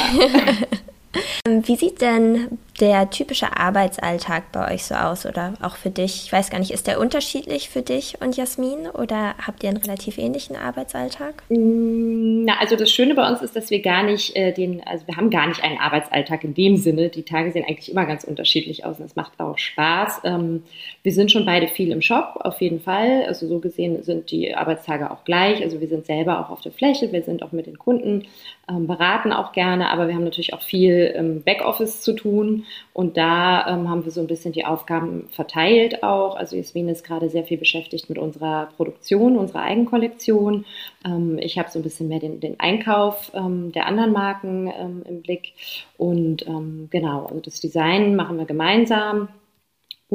Wie 1.48 1.76
sieht 1.76 2.02
denn 2.02 2.58
der 2.80 3.10
typische 3.10 3.58
Arbeitsalltag 3.58 4.52
bei 4.52 4.74
euch 4.74 4.84
so 4.84 4.96
aus 4.96 5.26
oder 5.26 5.54
auch 5.62 5.76
für 5.76 5.90
dich? 5.90 6.26
Ich 6.26 6.32
weiß 6.32 6.50
gar 6.50 6.60
nicht, 6.60 6.72
ist 6.72 6.88
der 6.88 7.00
unterschiedlich 7.00 7.70
für 7.70 7.82
dich 7.82 8.16
und 8.22 8.36
Jasmin 8.36 8.88
oder 8.88 9.36
habt 9.46 9.64
ihr 9.64 9.70
einen 9.70 9.78
relativ 9.78 10.18
ähnlichen 10.18 10.56
Arbeitsalltag? 10.56 11.44
Mm, 11.50 12.46
na, 12.46 12.58
also 12.60 12.76
das 12.76 12.92
Schöne 12.92 13.16
bei 13.16 13.28
uns 13.30 13.42
ist, 13.42 13.56
dass 13.56 13.70
wir 13.70 13.82
gar 13.82 14.04
nicht 14.04 14.36
äh, 14.36 14.52
den, 14.52 14.86
also 14.86 15.08
wir 15.08 15.16
haben 15.16 15.30
gar 15.30 15.48
nicht 15.48 15.64
einen 15.64 15.78
Arbeitsalltag 15.78 16.44
in 16.44 16.54
dem 16.54 16.78
Sinne. 16.78 17.10
Die 17.10 17.24
Tage 17.24 17.52
sehen 17.52 17.66
eigentlich 17.68 17.92
immer 17.92 18.06
ganz 18.06 18.24
unterschiedlich 18.24 18.86
aus 18.86 19.00
und 19.00 19.06
es 19.06 19.16
macht 19.16 19.40
auch 19.40 19.58
Spaß. 19.58 20.22
Ähm, 20.26 20.64
wir 21.04 21.14
sind 21.14 21.32
schon 21.32 21.46
beide 21.46 21.68
viel 21.68 21.92
im 21.92 22.02
Shop, 22.02 22.40
auf 22.42 22.60
jeden 22.62 22.82
Fall. 22.82 23.24
Also 23.28 23.48
so 23.48 23.60
gesehen 23.60 24.04
sind 24.04 24.32
die 24.32 24.54
Arbeitstage 24.54 25.12
auch 25.12 25.24
gleich. 25.24 25.62
Also 25.62 25.80
wir 25.80 25.88
sind 25.88 26.06
selber 26.06 26.40
auch 26.40 26.50
auf 26.50 26.62
der 26.62 26.72
Fläche, 26.72 27.12
wir 27.12 27.24
sind 27.24 27.44
auch 27.44 27.52
mit 27.52 27.68
den 27.68 27.78
Kunden, 27.78 28.26
beraten 28.68 29.32
auch 29.32 29.52
gerne, 29.52 29.92
aber 29.92 30.08
wir 30.08 30.16
haben 30.16 30.24
natürlich 30.24 30.54
auch 30.54 30.62
viel 30.62 31.14
im 31.16 31.44
Backoffice 31.44 32.02
zu 32.02 32.14
tun. 32.14 32.66
Und 32.94 33.16
da 33.18 33.68
ähm, 33.68 33.90
haben 33.90 34.06
wir 34.06 34.12
so 34.12 34.22
ein 34.22 34.28
bisschen 34.28 34.54
die 34.54 34.66
Aufgaben 34.66 35.28
verteilt 35.30 36.02
auch. 36.02 36.36
Also 36.36 36.56
Jasmin 36.56 36.90
ist 36.90 37.04
gerade 37.04 37.30
sehr 37.30 37.44
viel 37.44 37.58
beschäftigt 37.58 38.10
mit 38.10 38.18
unserer 38.18 38.68
Produktion, 38.76 39.38
unserer 39.38 39.62
Eigenkollektion. 39.62 40.66
Ähm, 41.06 41.38
ich 41.40 41.60
habe 41.60 41.70
so 41.70 41.78
ein 41.80 41.84
bisschen 41.84 42.08
mehr 42.08 42.20
den, 42.20 42.40
den 42.40 42.60
Einkauf 42.60 43.32
ähm, 43.36 43.72
der 43.72 43.86
anderen 43.86 44.14
Marken 44.14 44.68
ähm, 44.68 45.04
im 45.08 45.22
Blick. 45.22 45.54
Und 45.98 46.48
ähm, 46.48 46.88
genau, 46.90 47.26
also 47.26 47.42
das 47.42 47.62
Design 47.62 48.16
machen 48.16 48.38
wir 48.38 48.46
gemeinsam. 48.46 49.30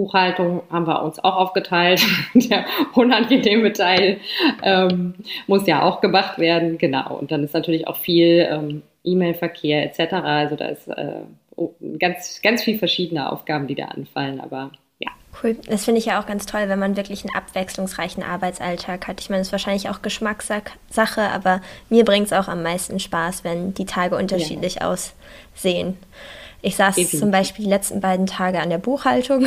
Buchhaltung 0.00 0.62
haben 0.70 0.86
wir 0.86 1.02
uns 1.02 1.18
auch 1.18 1.36
aufgeteilt. 1.36 2.02
Der 2.34 2.64
unangenehme 2.94 3.72
Teil 3.72 4.18
ähm, 4.62 5.14
muss 5.46 5.66
ja 5.66 5.82
auch 5.82 6.00
gemacht 6.00 6.38
werden. 6.38 6.78
Genau. 6.78 7.18
Und 7.18 7.30
dann 7.30 7.44
ist 7.44 7.52
natürlich 7.52 7.86
auch 7.86 7.96
viel 7.96 8.48
ähm, 8.50 8.82
E-Mail-Verkehr 9.04 9.84
etc. 9.84 10.14
Also 10.14 10.56
da 10.56 10.66
ist 10.66 10.88
äh, 10.88 11.20
ganz, 11.98 12.40
ganz 12.42 12.62
viele 12.62 12.78
verschiedene 12.78 13.30
Aufgaben, 13.30 13.66
die 13.66 13.74
da 13.74 13.86
anfallen, 13.86 14.40
aber 14.40 14.70
ja. 14.98 15.10
Cool. 15.42 15.56
Das 15.68 15.84
finde 15.84 15.98
ich 15.98 16.06
ja 16.06 16.20
auch 16.20 16.26
ganz 16.26 16.46
toll, 16.46 16.62
wenn 16.68 16.78
man 16.78 16.96
wirklich 16.96 17.24
einen 17.24 17.34
abwechslungsreichen 17.34 18.22
Arbeitsalltag 18.22 19.06
hat. 19.06 19.20
Ich 19.20 19.28
meine, 19.28 19.42
es 19.42 19.48
ist 19.48 19.52
wahrscheinlich 19.52 19.90
auch 19.90 20.00
Geschmackssache, 20.00 21.20
aber 21.20 21.60
mir 21.90 22.06
bringt 22.06 22.26
es 22.26 22.32
auch 22.32 22.48
am 22.48 22.62
meisten 22.62 22.98
Spaß, 22.98 23.44
wenn 23.44 23.74
die 23.74 23.86
Tage 23.86 24.16
unterschiedlich 24.16 24.76
ja. 24.76 24.90
aussehen. 24.90 25.98
Ich 26.62 26.76
saß 26.76 26.94
Definitiv. 26.96 27.20
zum 27.20 27.30
Beispiel 27.30 27.64
die 27.64 27.70
letzten 27.70 28.00
beiden 28.00 28.26
Tage 28.26 28.60
an 28.60 28.70
der 28.70 28.78
Buchhaltung. 28.78 29.46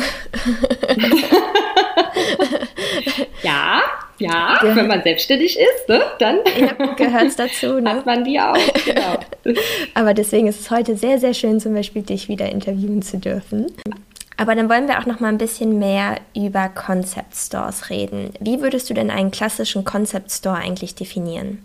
ja, 3.42 3.82
ja, 4.18 4.58
ja, 4.62 4.76
wenn 4.76 4.86
man 4.86 5.02
selbstständig 5.02 5.58
ist, 5.58 5.88
ne, 5.88 6.00
dann 6.18 6.38
ja, 6.58 6.72
gehört 6.94 7.24
es 7.24 7.36
dazu. 7.36 7.74
Ne? 7.84 7.90
Hat 7.90 8.06
man 8.06 8.24
die 8.24 8.40
auch, 8.40 8.56
genau. 8.84 9.18
Aber 9.94 10.14
deswegen 10.14 10.46
ist 10.46 10.60
es 10.60 10.70
heute 10.70 10.96
sehr, 10.96 11.18
sehr 11.18 11.34
schön, 11.34 11.60
zum 11.60 11.74
Beispiel 11.74 12.02
dich 12.02 12.28
wieder 12.28 12.48
interviewen 12.50 13.02
zu 13.02 13.18
dürfen. 13.18 13.66
Aber 14.36 14.54
dann 14.54 14.68
wollen 14.68 14.88
wir 14.88 14.98
auch 14.98 15.06
noch 15.06 15.20
mal 15.20 15.28
ein 15.28 15.38
bisschen 15.38 15.78
mehr 15.78 16.16
über 16.34 16.68
Concept 16.68 17.34
Stores 17.34 17.90
reden. 17.90 18.32
Wie 18.40 18.60
würdest 18.60 18.88
du 18.90 18.94
denn 18.94 19.10
einen 19.10 19.30
klassischen 19.30 19.84
Concept 19.84 20.30
Store 20.30 20.56
eigentlich 20.56 20.94
definieren? 20.94 21.58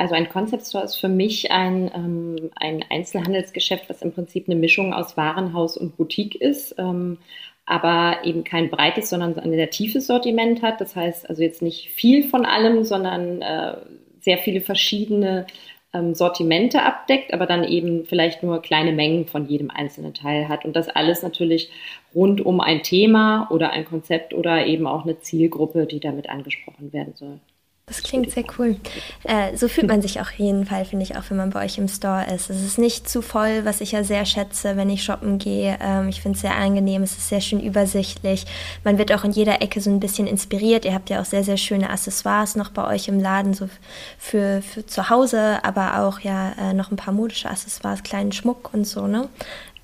Also 0.00 0.14
ein 0.14 0.30
Concept 0.30 0.64
Store 0.64 0.84
ist 0.84 0.96
für 0.96 1.10
mich 1.10 1.50
ein, 1.50 1.90
ähm, 1.94 2.50
ein 2.56 2.82
Einzelhandelsgeschäft, 2.88 3.90
was 3.90 4.00
im 4.00 4.12
Prinzip 4.12 4.48
eine 4.48 4.58
Mischung 4.58 4.94
aus 4.94 5.18
Warenhaus 5.18 5.76
und 5.76 5.98
Boutique 5.98 6.36
ist. 6.36 6.74
Ähm, 6.78 7.18
aber 7.66 8.24
eben 8.24 8.42
kein 8.42 8.70
breites, 8.70 9.10
sondern 9.10 9.38
ein 9.38 9.50
sehr 9.50 9.68
tiefes 9.68 10.06
Sortiment 10.06 10.62
hat. 10.62 10.80
Das 10.80 10.96
heißt 10.96 11.28
also 11.28 11.42
jetzt 11.42 11.60
nicht 11.60 11.90
viel 11.90 12.24
von 12.24 12.46
allem, 12.46 12.84
sondern 12.84 13.42
äh, 13.42 13.76
sehr 14.20 14.38
viele 14.38 14.62
verschiedene 14.62 15.46
ähm, 15.92 16.14
Sortimente 16.14 16.82
abdeckt, 16.82 17.34
aber 17.34 17.44
dann 17.44 17.62
eben 17.62 18.06
vielleicht 18.06 18.42
nur 18.42 18.62
kleine 18.62 18.92
Mengen 18.92 19.26
von 19.26 19.48
jedem 19.48 19.70
einzelnen 19.70 20.14
Teil 20.14 20.48
hat. 20.48 20.64
Und 20.64 20.76
das 20.76 20.88
alles 20.88 21.22
natürlich 21.22 21.70
rund 22.14 22.40
um 22.40 22.62
ein 22.62 22.82
Thema 22.82 23.48
oder 23.50 23.72
ein 23.72 23.84
Konzept 23.84 24.32
oder 24.32 24.64
eben 24.64 24.86
auch 24.86 25.04
eine 25.04 25.20
Zielgruppe, 25.20 25.84
die 25.84 26.00
damit 26.00 26.30
angesprochen 26.30 26.94
werden 26.94 27.12
soll. 27.16 27.38
Das 27.90 28.04
klingt 28.04 28.30
sehr 28.30 28.44
cool. 28.56 28.76
Äh, 29.24 29.56
so 29.56 29.66
fühlt 29.66 29.88
man 29.88 30.00
sich 30.00 30.20
auch 30.20 30.30
jeden 30.30 30.64
Fall, 30.64 30.84
finde 30.84 31.02
ich, 31.02 31.16
auch 31.16 31.24
wenn 31.28 31.36
man 31.36 31.50
bei 31.50 31.64
euch 31.64 31.76
im 31.76 31.88
Store 31.88 32.24
ist. 32.32 32.48
Es 32.48 32.62
ist 32.62 32.78
nicht 32.78 33.08
zu 33.08 33.20
voll, 33.20 33.64
was 33.64 33.80
ich 33.80 33.90
ja 33.90 34.04
sehr 34.04 34.24
schätze, 34.26 34.76
wenn 34.76 34.88
ich 34.88 35.02
shoppen 35.02 35.38
gehe. 35.38 35.76
Ähm, 35.82 36.08
ich 36.08 36.22
finde 36.22 36.36
es 36.36 36.42
sehr 36.42 36.54
angenehm, 36.54 37.02
es 37.02 37.18
ist 37.18 37.28
sehr 37.28 37.40
schön 37.40 37.58
übersichtlich. 37.58 38.46
Man 38.84 38.96
wird 38.96 39.12
auch 39.12 39.24
in 39.24 39.32
jeder 39.32 39.60
Ecke 39.60 39.80
so 39.80 39.90
ein 39.90 39.98
bisschen 39.98 40.28
inspiriert. 40.28 40.84
Ihr 40.84 40.94
habt 40.94 41.10
ja 41.10 41.20
auch 41.20 41.24
sehr, 41.24 41.42
sehr 41.42 41.56
schöne 41.56 41.90
Accessoires 41.90 42.54
noch 42.54 42.70
bei 42.70 42.86
euch 42.86 43.08
im 43.08 43.18
Laden, 43.18 43.54
so 43.54 43.68
für, 44.18 44.62
für 44.62 44.86
zu 44.86 45.10
Hause, 45.10 45.58
aber 45.64 45.98
auch 46.04 46.20
ja 46.20 46.52
äh, 46.60 46.72
noch 46.72 46.92
ein 46.92 46.96
paar 46.96 47.12
modische 47.12 47.50
Accessoires, 47.50 48.04
kleinen 48.04 48.30
Schmuck 48.30 48.72
und 48.72 48.86
so, 48.86 49.08
ne? 49.08 49.28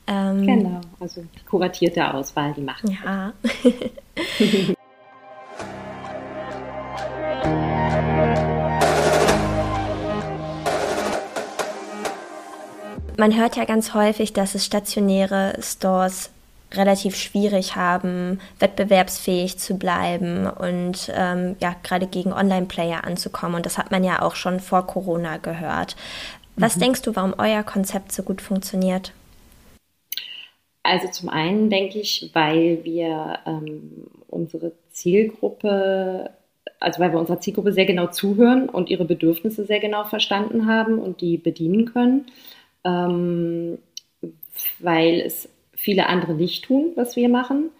Ähm, 0.06 0.46
genau, 0.46 0.80
also 1.00 1.24
kuratierte 1.50 2.14
Auswahl, 2.14 2.54
die 2.56 2.60
macht. 2.60 2.84
Ja. 2.88 3.32
Man 13.16 13.36
hört 13.36 13.56
ja 13.56 13.64
ganz 13.64 13.94
häufig, 13.94 14.32
dass 14.32 14.54
es 14.54 14.66
stationäre 14.66 15.54
Stores 15.60 16.30
relativ 16.72 17.16
schwierig 17.16 17.76
haben, 17.76 18.40
wettbewerbsfähig 18.58 19.58
zu 19.58 19.78
bleiben 19.78 20.46
und 20.46 21.10
ähm, 21.14 21.56
ja, 21.60 21.74
gerade 21.82 22.06
gegen 22.06 22.32
Online-Player 22.32 23.04
anzukommen. 23.04 23.56
Und 23.56 23.66
das 23.66 23.78
hat 23.78 23.90
man 23.90 24.04
ja 24.04 24.20
auch 24.20 24.34
schon 24.34 24.60
vor 24.60 24.86
Corona 24.86 25.38
gehört. 25.38 25.96
Was 26.56 26.76
mhm. 26.76 26.80
denkst 26.80 27.02
du, 27.02 27.16
warum 27.16 27.34
euer 27.38 27.62
Konzept 27.62 28.12
so 28.12 28.22
gut 28.22 28.42
funktioniert? 28.42 29.12
Also 30.82 31.08
zum 31.08 31.28
einen 31.28 31.70
denke 31.70 31.98
ich, 31.98 32.30
weil 32.32 32.84
wir 32.84 33.38
ähm, 33.46 34.08
unsere 34.28 34.72
Zielgruppe, 34.90 36.30
also 36.78 37.00
weil 37.00 37.12
wir 37.12 37.18
unserer 37.18 37.40
Zielgruppe 37.40 37.72
sehr 37.72 37.86
genau 37.86 38.08
zuhören 38.08 38.68
und 38.68 38.90
ihre 38.90 39.04
Bedürfnisse 39.04 39.64
sehr 39.64 39.80
genau 39.80 40.04
verstanden 40.04 40.66
haben 40.66 40.98
und 40.98 41.20
die 41.20 41.38
bedienen 41.38 41.86
können 41.86 42.26
ähm, 42.86 43.78
weil 44.78 45.20
es 45.20 45.48
viele 45.74 46.06
andere 46.06 46.34
nicht 46.34 46.64
tun, 46.64 46.92
was 46.94 47.16
wir 47.16 47.28
machen. 47.28 47.70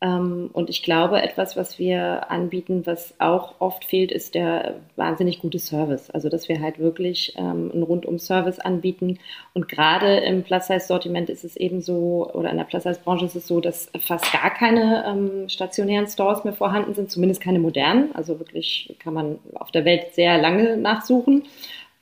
Ähm, 0.00 0.50
und 0.52 0.68
ich 0.70 0.82
glaube, 0.82 1.22
etwas, 1.22 1.56
was 1.56 1.78
wir 1.78 2.30
anbieten, 2.30 2.82
was 2.84 3.14
auch 3.20 3.54
oft 3.60 3.84
fehlt, 3.84 4.12
ist 4.12 4.34
der 4.34 4.76
wahnsinnig 4.96 5.40
gute 5.40 5.58
Service. 5.58 6.10
Also, 6.10 6.28
dass 6.28 6.48
wir 6.48 6.60
halt 6.60 6.78
wirklich 6.78 7.34
ähm, 7.36 7.70
einen 7.72 7.82
Rundum-Service 7.82 8.58
anbieten. 8.58 9.18
Und 9.54 9.68
gerade 9.68 10.18
im 10.18 10.42
Plus-Size-Sortiment 10.42 11.30
ist 11.30 11.44
es 11.44 11.56
eben 11.56 11.80
so, 11.80 12.30
oder 12.34 12.50
in 12.50 12.58
der 12.58 12.64
Plus-Size-Branche 12.64 13.24
ist 13.26 13.36
es 13.36 13.46
so, 13.46 13.60
dass 13.60 13.90
fast 13.98 14.30
gar 14.32 14.50
keine 14.50 15.04
ähm, 15.06 15.48
stationären 15.48 16.06
Stores 16.06 16.44
mehr 16.44 16.54
vorhanden 16.54 16.94
sind, 16.94 17.10
zumindest 17.10 17.40
keine 17.40 17.58
modernen. 17.58 18.14
Also 18.14 18.38
wirklich 18.38 18.94
kann 18.98 19.14
man 19.14 19.38
auf 19.54 19.70
der 19.70 19.84
Welt 19.84 20.14
sehr 20.14 20.38
lange 20.38 20.76
nachsuchen. 20.76 21.44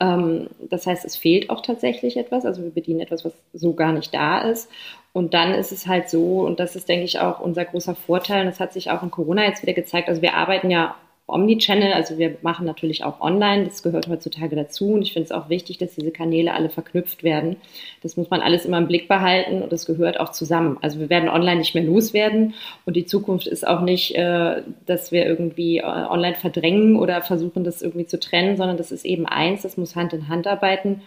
Ähm, 0.03 0.49
das 0.69 0.85
heißt, 0.85 1.05
es 1.05 1.15
fehlt 1.15 1.49
auch 1.49 1.61
tatsächlich 1.61 2.17
etwas. 2.17 2.45
Also 2.45 2.61
wir 2.61 2.71
bedienen 2.71 2.99
etwas, 2.99 3.23
was 3.23 3.33
so 3.53 3.73
gar 3.73 3.93
nicht 3.93 4.13
da 4.13 4.39
ist. 4.39 4.69
Und 5.13 5.33
dann 5.33 5.53
ist 5.53 5.71
es 5.71 5.87
halt 5.87 6.09
so, 6.09 6.41
und 6.41 6.59
das 6.59 6.75
ist, 6.75 6.89
denke 6.89 7.05
ich, 7.05 7.19
auch 7.19 7.39
unser 7.39 7.65
großer 7.65 7.95
Vorteil, 7.95 8.41
und 8.41 8.47
das 8.47 8.59
hat 8.59 8.73
sich 8.73 8.91
auch 8.91 9.03
in 9.03 9.11
Corona 9.11 9.45
jetzt 9.45 9.61
wieder 9.61 9.73
gezeigt. 9.73 10.09
Also 10.09 10.21
wir 10.21 10.33
arbeiten 10.33 10.69
ja 10.71 10.95
Omnichannel, 11.25 11.93
also 11.93 12.17
wir 12.17 12.37
machen 12.41 12.65
natürlich 12.65 13.05
auch 13.05 13.21
online, 13.21 13.63
das 13.63 13.81
gehört 13.81 14.09
heutzutage 14.09 14.57
dazu 14.57 14.91
und 14.91 15.03
ich 15.03 15.13
finde 15.13 15.25
es 15.25 15.31
auch 15.31 15.47
wichtig, 15.47 15.77
dass 15.77 15.95
diese 15.95 16.11
Kanäle 16.11 16.53
alle 16.53 16.69
verknüpft 16.69 17.23
werden. 17.23 17.55
Das 18.01 18.17
muss 18.17 18.29
man 18.29 18.41
alles 18.41 18.65
immer 18.65 18.77
im 18.77 18.87
Blick 18.87 19.07
behalten 19.07 19.61
und 19.61 19.71
das 19.71 19.85
gehört 19.85 20.19
auch 20.19 20.29
zusammen. 20.29 20.77
Also 20.81 20.99
wir 20.99 21.09
werden 21.09 21.29
online 21.29 21.59
nicht 21.59 21.75
mehr 21.75 21.83
loswerden 21.83 22.55
und 22.85 22.97
die 22.97 23.05
Zukunft 23.05 23.47
ist 23.47 23.65
auch 23.65 23.81
nicht, 23.81 24.15
äh, 24.15 24.63
dass 24.85 25.13
wir 25.13 25.25
irgendwie 25.25 25.77
äh, 25.77 25.83
online 25.83 26.35
verdrängen 26.35 26.97
oder 26.97 27.21
versuchen, 27.21 27.63
das 27.63 27.81
irgendwie 27.81 28.05
zu 28.05 28.19
trennen, 28.19 28.57
sondern 28.57 28.75
das 28.75 28.91
ist 28.91 29.05
eben 29.05 29.25
eins, 29.25 29.61
das 29.61 29.77
muss 29.77 29.95
Hand 29.95 30.11
in 30.11 30.27
Hand 30.27 30.45
arbeiten. 30.45 31.03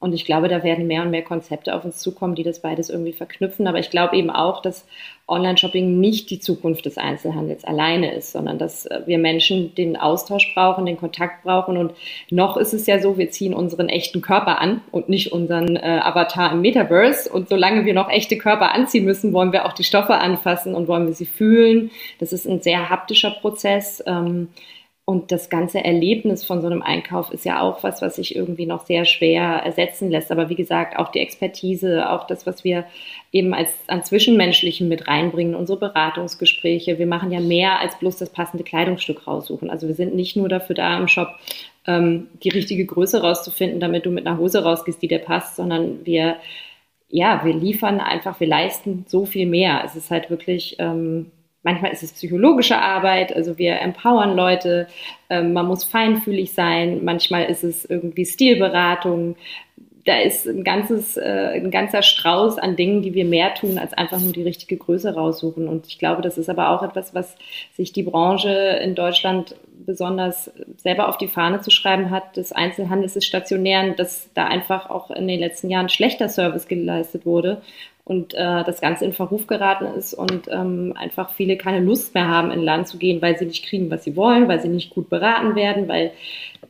Und 0.00 0.14
ich 0.14 0.24
glaube, 0.24 0.48
da 0.48 0.64
werden 0.64 0.86
mehr 0.86 1.02
und 1.02 1.10
mehr 1.10 1.22
Konzepte 1.22 1.74
auf 1.74 1.84
uns 1.84 1.98
zukommen, 1.98 2.34
die 2.34 2.42
das 2.42 2.60
beides 2.60 2.88
irgendwie 2.88 3.12
verknüpfen. 3.12 3.66
Aber 3.66 3.78
ich 3.78 3.90
glaube 3.90 4.16
eben 4.16 4.30
auch, 4.30 4.62
dass 4.62 4.86
Online-Shopping 5.28 6.00
nicht 6.00 6.30
die 6.30 6.40
Zukunft 6.40 6.86
des 6.86 6.96
Einzelhandels 6.96 7.64
alleine 7.64 8.14
ist, 8.14 8.32
sondern 8.32 8.58
dass 8.58 8.86
äh, 8.86 9.02
wir 9.04 9.18
Menschen 9.18 9.74
den 9.74 9.98
Austausch 9.98 10.54
brauchen, 10.54 10.86
den 10.86 10.96
Kontakt 10.96 11.44
brauchen. 11.44 11.76
Und 11.76 11.92
noch 12.30 12.56
ist 12.56 12.72
es 12.72 12.86
ja 12.86 12.98
so, 12.98 13.18
wir 13.18 13.30
ziehen 13.30 13.52
unseren 13.52 13.90
echten 13.90 14.22
Körper 14.22 14.58
an 14.58 14.80
und 14.90 15.10
nicht 15.10 15.32
unseren 15.32 15.76
äh, 15.76 16.00
Avatar 16.02 16.52
im 16.52 16.62
Metaverse. 16.62 17.30
Und 17.30 17.50
solange 17.50 17.84
wir 17.84 17.92
noch 17.92 18.10
echte 18.10 18.38
Körper 18.38 18.74
anziehen 18.74 19.04
müssen, 19.04 19.34
wollen 19.34 19.52
wir 19.52 19.66
auch 19.66 19.74
die 19.74 19.84
Stoffe 19.84 20.14
anfassen 20.14 20.74
und 20.74 20.88
wollen 20.88 21.06
wir 21.06 21.14
sie 21.14 21.26
fühlen. 21.26 21.90
Das 22.18 22.32
ist 22.32 22.46
ein 22.46 22.62
sehr 22.62 22.88
haptischer 22.88 23.32
Prozess. 23.32 24.02
Ähm, 24.06 24.48
und 25.10 25.32
das 25.32 25.50
ganze 25.50 25.84
Erlebnis 25.84 26.44
von 26.44 26.60
so 26.60 26.68
einem 26.68 26.82
Einkauf 26.82 27.32
ist 27.32 27.44
ja 27.44 27.60
auch 27.62 27.82
was, 27.82 28.00
was 28.00 28.14
sich 28.14 28.36
irgendwie 28.36 28.64
noch 28.64 28.86
sehr 28.86 29.04
schwer 29.04 29.42
ersetzen 29.42 30.08
lässt. 30.08 30.30
Aber 30.30 30.50
wie 30.50 30.54
gesagt, 30.54 30.96
auch 30.96 31.10
die 31.10 31.18
Expertise, 31.18 32.08
auch 32.08 32.28
das, 32.28 32.46
was 32.46 32.62
wir 32.62 32.84
eben 33.32 33.52
als 33.52 33.76
an 33.88 34.04
Zwischenmenschlichen 34.04 34.88
mit 34.88 35.08
reinbringen, 35.08 35.56
unsere 35.56 35.80
Beratungsgespräche. 35.80 37.00
Wir 37.00 37.08
machen 37.08 37.32
ja 37.32 37.40
mehr 37.40 37.80
als 37.80 37.98
bloß 37.98 38.18
das 38.18 38.30
passende 38.30 38.62
Kleidungsstück 38.62 39.26
raussuchen. 39.26 39.68
Also 39.68 39.88
wir 39.88 39.96
sind 39.96 40.14
nicht 40.14 40.36
nur 40.36 40.48
dafür 40.48 40.76
da 40.76 40.96
im 40.96 41.08
Shop, 41.08 41.30
ähm, 41.88 42.28
die 42.44 42.50
richtige 42.50 42.86
Größe 42.86 43.20
rauszufinden, 43.20 43.80
damit 43.80 44.06
du 44.06 44.10
mit 44.10 44.28
einer 44.28 44.38
Hose 44.38 44.62
rausgehst, 44.62 45.02
die 45.02 45.08
dir 45.08 45.18
passt, 45.18 45.56
sondern 45.56 46.06
wir 46.06 46.36
ja, 47.08 47.44
wir 47.44 47.52
liefern 47.52 47.98
einfach, 47.98 48.38
wir 48.38 48.46
leisten 48.46 49.04
so 49.08 49.26
viel 49.26 49.48
mehr. 49.48 49.82
Es 49.84 49.96
ist 49.96 50.12
halt 50.12 50.30
wirklich, 50.30 50.76
ähm, 50.78 51.32
manchmal 51.62 51.92
ist 51.92 52.02
es 52.02 52.12
psychologische 52.12 52.78
Arbeit, 52.78 53.34
also 53.34 53.58
wir 53.58 53.80
empowern 53.80 54.34
Leute, 54.34 54.86
ähm, 55.28 55.52
man 55.52 55.66
muss 55.66 55.84
feinfühlig 55.84 56.52
sein, 56.52 57.04
manchmal 57.04 57.44
ist 57.44 57.64
es 57.64 57.84
irgendwie 57.84 58.24
Stilberatung, 58.24 59.36
da 60.06 60.18
ist 60.18 60.46
ein 60.46 60.64
ganzes, 60.64 61.16
äh, 61.16 61.52
ein 61.54 61.70
ganzer 61.70 62.02
Strauß 62.02 62.58
an 62.58 62.76
Dingen, 62.76 63.02
die 63.02 63.14
wir 63.14 63.24
mehr 63.24 63.54
tun, 63.54 63.78
als 63.78 63.92
einfach 63.92 64.18
nur 64.18 64.32
die 64.32 64.42
richtige 64.42 64.76
Größe 64.78 65.14
raussuchen. 65.14 65.68
Und 65.68 65.86
ich 65.88 65.98
glaube, 65.98 66.22
das 66.22 66.38
ist 66.38 66.48
aber 66.48 66.70
auch 66.70 66.82
etwas, 66.82 67.14
was 67.14 67.36
sich 67.74 67.92
die 67.92 68.02
Branche 68.02 68.80
in 68.82 68.94
Deutschland 68.94 69.54
besonders 69.84 70.50
selber 70.76 71.08
auf 71.08 71.18
die 71.18 71.28
Fahne 71.28 71.60
zu 71.60 71.70
schreiben 71.70 72.10
hat, 72.10 72.36
des 72.36 72.52
Einzelhandels 72.52 73.14
des 73.14 73.26
Stationären, 73.26 73.96
dass 73.96 74.30
da 74.34 74.46
einfach 74.46 74.88
auch 74.88 75.10
in 75.10 75.28
den 75.28 75.40
letzten 75.40 75.68
Jahren 75.68 75.88
schlechter 75.88 76.28
Service 76.28 76.66
geleistet 76.66 77.26
wurde 77.26 77.60
und 78.10 78.34
äh, 78.34 78.64
das 78.64 78.80
Ganze 78.80 79.04
in 79.04 79.12
Verruf 79.12 79.46
geraten 79.46 79.84
ist 79.96 80.14
und 80.14 80.48
ähm, 80.50 80.94
einfach 80.96 81.30
viele 81.30 81.56
keine 81.56 81.78
Lust 81.78 82.12
mehr 82.12 82.26
haben, 82.26 82.50
in 82.50 82.60
Land 82.60 82.88
zu 82.88 82.98
gehen, 82.98 83.22
weil 83.22 83.38
sie 83.38 83.46
nicht 83.46 83.64
kriegen, 83.64 83.88
was 83.88 84.02
sie 84.02 84.16
wollen, 84.16 84.48
weil 84.48 84.60
sie 84.60 84.68
nicht 84.68 84.90
gut 84.90 85.08
beraten 85.08 85.54
werden, 85.54 85.86
weil 85.86 86.10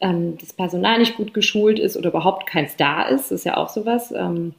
ähm, 0.03 0.37
das 0.39 0.53
Personal 0.53 0.99
nicht 0.99 1.17
gut 1.17 1.33
geschult 1.33 1.79
ist 1.79 1.97
oder 1.97 2.11
überhaupt 2.11 2.47
keins 2.47 2.77
da 2.77 3.05
ist. 3.05 3.31
Das 3.31 3.41
ist 3.41 3.45
ja 3.45 3.57
auch 3.57 3.71
sowas. 3.71 4.13
Ähm, 4.13 4.55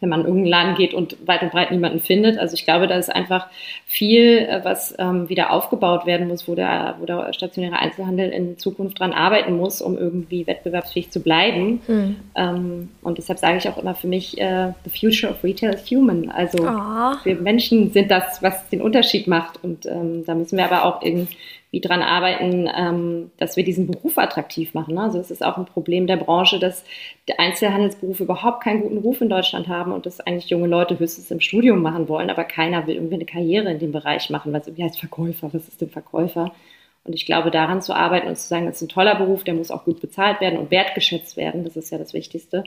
wenn 0.00 0.08
man 0.08 0.20
in 0.20 0.26
irgendeinen 0.26 0.50
Laden 0.50 0.74
geht 0.76 0.94
und 0.94 1.16
weit 1.26 1.42
und 1.42 1.52
breit 1.52 1.70
niemanden 1.70 2.00
findet. 2.00 2.38
Also 2.38 2.54
ich 2.54 2.64
glaube, 2.64 2.86
da 2.86 2.96
ist 2.96 3.14
einfach 3.14 3.46
viel, 3.86 4.38
äh, 4.38 4.60
was 4.64 4.94
ähm, 4.98 5.28
wieder 5.28 5.52
aufgebaut 5.52 6.06
werden 6.06 6.28
muss, 6.28 6.48
wo 6.48 6.54
der, 6.54 6.96
wo 6.98 7.06
der 7.06 7.32
stationäre 7.32 7.78
Einzelhandel 7.78 8.30
in 8.30 8.58
Zukunft 8.58 8.98
dran 8.98 9.12
arbeiten 9.12 9.56
muss, 9.56 9.82
um 9.82 9.98
irgendwie 9.98 10.46
wettbewerbsfähig 10.46 11.10
zu 11.10 11.20
bleiben. 11.20 11.80
Mhm. 11.86 12.16
Ähm, 12.34 12.88
und 13.02 13.18
deshalb 13.18 13.38
sage 13.38 13.58
ich 13.58 13.68
auch 13.68 13.78
immer 13.78 13.94
für 13.94 14.08
mich, 14.08 14.40
äh, 14.40 14.72
the 14.84 14.90
future 14.90 15.32
of 15.32 15.44
retail 15.44 15.74
is 15.74 15.90
human. 15.90 16.30
Also 16.30 16.58
oh. 16.66 17.14
wir 17.24 17.36
Menschen 17.36 17.90
sind 17.92 18.10
das, 18.10 18.42
was 18.42 18.68
den 18.70 18.80
Unterschied 18.80 19.26
macht. 19.26 19.62
Und 19.62 19.86
ähm, 19.86 20.24
da 20.24 20.34
müssen 20.34 20.56
wir 20.56 20.64
aber 20.64 20.84
auch 20.84 21.02
irgendwie 21.02 21.36
wie 21.70 21.80
dran 21.80 22.02
arbeiten, 22.02 22.68
ähm, 22.74 23.30
dass 23.36 23.56
wir 23.56 23.64
diesen 23.64 23.86
Beruf 23.86 24.18
attraktiv 24.18 24.74
machen. 24.74 24.94
Ne? 24.94 25.02
Also 25.02 25.18
es 25.18 25.30
ist 25.30 25.44
auch 25.44 25.56
ein 25.56 25.66
Problem 25.66 26.06
der 26.06 26.16
Branche, 26.16 26.58
dass 26.58 26.84
der 27.28 27.38
Einzelhandelsberufe 27.38 28.24
überhaupt 28.24 28.62
keinen 28.62 28.82
guten 28.82 28.98
Ruf 28.98 29.20
in 29.20 29.28
Deutschland 29.28 29.68
haben 29.68 29.92
und 29.92 30.04
dass 30.04 30.20
eigentlich 30.20 30.50
junge 30.50 30.66
Leute 30.66 30.98
höchstens 30.98 31.30
im 31.30 31.40
Studium 31.40 31.80
machen 31.80 32.08
wollen, 32.08 32.30
aber 32.30 32.44
keiner 32.44 32.86
will 32.86 32.96
irgendwie 32.96 33.14
eine 33.14 33.24
Karriere 33.24 33.70
in 33.70 33.78
dem 33.78 33.92
Bereich 33.92 34.30
machen, 34.30 34.52
weil 34.52 34.60
es 34.60 34.66
irgendwie 34.66 34.84
heißt 34.84 34.98
Verkäufer, 34.98 35.50
was 35.52 35.68
ist 35.68 35.80
denn 35.80 35.90
Verkäufer? 35.90 36.52
Und 37.04 37.14
ich 37.14 37.24
glaube, 37.24 37.50
daran 37.50 37.80
zu 37.80 37.94
arbeiten 37.94 38.28
und 38.28 38.36
zu 38.36 38.48
sagen, 38.48 38.66
das 38.66 38.76
ist 38.76 38.82
ein 38.82 38.88
toller 38.88 39.14
Beruf, 39.14 39.44
der 39.44 39.54
muss 39.54 39.70
auch 39.70 39.84
gut 39.84 40.00
bezahlt 40.00 40.40
werden 40.40 40.58
und 40.58 40.70
wertgeschätzt 40.70 41.36
werden, 41.36 41.64
das 41.64 41.76
ist 41.76 41.90
ja 41.90 41.98
das 41.98 42.14
Wichtigste. 42.14 42.64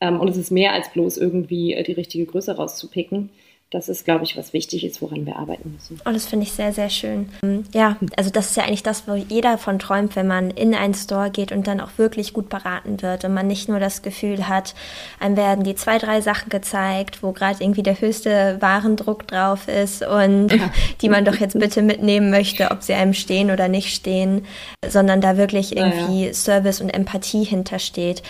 Ähm, 0.00 0.18
und 0.18 0.28
es 0.28 0.36
ist 0.36 0.50
mehr 0.50 0.72
als 0.72 0.92
bloß 0.92 1.18
irgendwie 1.18 1.80
die 1.86 1.92
richtige 1.92 2.26
Größe 2.26 2.56
rauszupicken 2.56 3.30
das 3.74 3.88
ist, 3.88 4.04
glaube 4.04 4.22
ich, 4.24 4.36
was 4.36 4.52
wichtig 4.52 4.84
ist, 4.84 5.02
woran 5.02 5.26
wir 5.26 5.36
arbeiten 5.36 5.72
müssen. 5.72 6.00
Oh, 6.06 6.12
das 6.12 6.26
finde 6.26 6.46
ich 6.46 6.52
sehr, 6.52 6.72
sehr 6.72 6.90
schön. 6.90 7.28
Ähm, 7.42 7.64
ja, 7.74 7.96
also 8.16 8.30
das 8.30 8.50
ist 8.50 8.56
ja 8.56 8.62
eigentlich 8.62 8.84
das, 8.84 9.08
wo 9.08 9.14
jeder 9.14 9.52
davon 9.52 9.80
träumt, 9.80 10.14
wenn 10.14 10.28
man 10.28 10.50
in 10.50 10.74
einen 10.74 10.94
Store 10.94 11.30
geht 11.30 11.50
und 11.50 11.66
dann 11.66 11.80
auch 11.80 11.90
wirklich 11.96 12.32
gut 12.32 12.48
beraten 12.48 13.02
wird 13.02 13.24
und 13.24 13.34
man 13.34 13.48
nicht 13.48 13.68
nur 13.68 13.80
das 13.80 14.02
Gefühl 14.02 14.46
hat, 14.48 14.74
einem 15.18 15.36
werden 15.36 15.64
die 15.64 15.74
zwei, 15.74 15.98
drei 15.98 16.20
Sachen 16.20 16.50
gezeigt, 16.50 17.22
wo 17.22 17.32
gerade 17.32 17.62
irgendwie 17.62 17.82
der 17.82 18.00
höchste 18.00 18.58
Warendruck 18.60 19.26
drauf 19.26 19.66
ist 19.66 20.06
und 20.06 20.50
ja. 20.50 20.70
die 21.00 21.08
man 21.08 21.24
doch 21.24 21.36
jetzt 21.36 21.58
bitte 21.58 21.82
mitnehmen 21.82 22.30
möchte, 22.30 22.70
ob 22.70 22.82
sie 22.82 22.94
einem 22.94 23.14
stehen 23.14 23.50
oder 23.50 23.66
nicht 23.66 23.92
stehen, 23.92 24.46
sondern 24.86 25.20
da 25.20 25.36
wirklich 25.36 25.76
irgendwie 25.76 26.26
ja. 26.26 26.32
Service 26.32 26.80
und 26.80 26.90
Empathie 26.90 27.44
hintersteht. 27.44 28.22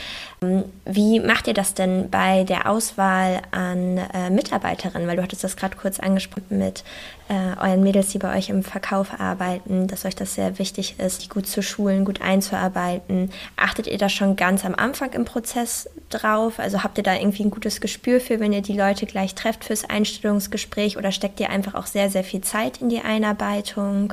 Wie 0.85 1.21
macht 1.21 1.47
ihr 1.47 1.55
das 1.55 1.75
denn 1.75 2.11
bei 2.11 2.45
der 2.45 2.69
Auswahl 2.69 3.41
an 3.51 3.99
äh, 3.99 4.31
Mitarbeiterinnen? 4.31 5.09
Weil 5.09 5.17
du 5.17 5.23
hattest 5.23 5.45
das 5.45 5.57
gerade 5.57 5.77
kurz 5.77 6.01
angesprochen 6.01 6.59
mit 6.59 6.85
äh, 7.29 7.59
euren 7.59 7.83
Mädels, 7.83 8.09
die 8.09 8.19
bei 8.19 8.37
euch 8.37 8.51
im 8.51 8.63
Verkauf 8.63 9.19
arbeiten, 9.19 9.87
dass 9.87 10.05
euch 10.05 10.15
das 10.15 10.35
sehr 10.35 10.59
wichtig 10.59 10.99
ist, 10.99 11.25
die 11.25 11.29
gut 11.29 11.47
zu 11.47 11.63
schulen, 11.63 12.05
gut 12.05 12.21
einzuarbeiten. 12.21 13.31
Achtet 13.57 13.87
ihr 13.87 13.97
da 13.97 14.09
schon 14.09 14.37
ganz 14.37 14.65
am 14.65 14.75
Anfang 14.75 15.13
im 15.13 15.25
Prozess 15.25 15.89
drauf? 16.11 16.59
Also 16.59 16.83
habt 16.83 16.99
ihr 16.99 17.05
da 17.05 17.15
irgendwie 17.15 17.45
ein 17.45 17.51
gutes 17.51 17.81
Gespür 17.81 18.21
für, 18.21 18.41
wenn 18.41 18.53
ihr 18.53 18.63
die 18.63 18.77
Leute 18.77 19.07
gleich 19.07 19.35
trefft 19.35 19.65
fürs 19.65 19.89
Einstellungsgespräch 19.89 20.99
oder 20.99 21.13
steckt 21.13 21.41
ihr 21.41 21.51
einfach 21.51 21.75
auch 21.75 21.87
sehr, 21.87 22.11
sehr 22.11 22.25
viel 22.25 22.43
Zeit 22.43 22.83
in 22.83 22.91
die 22.91 23.01
Einarbeitung? 23.01 24.13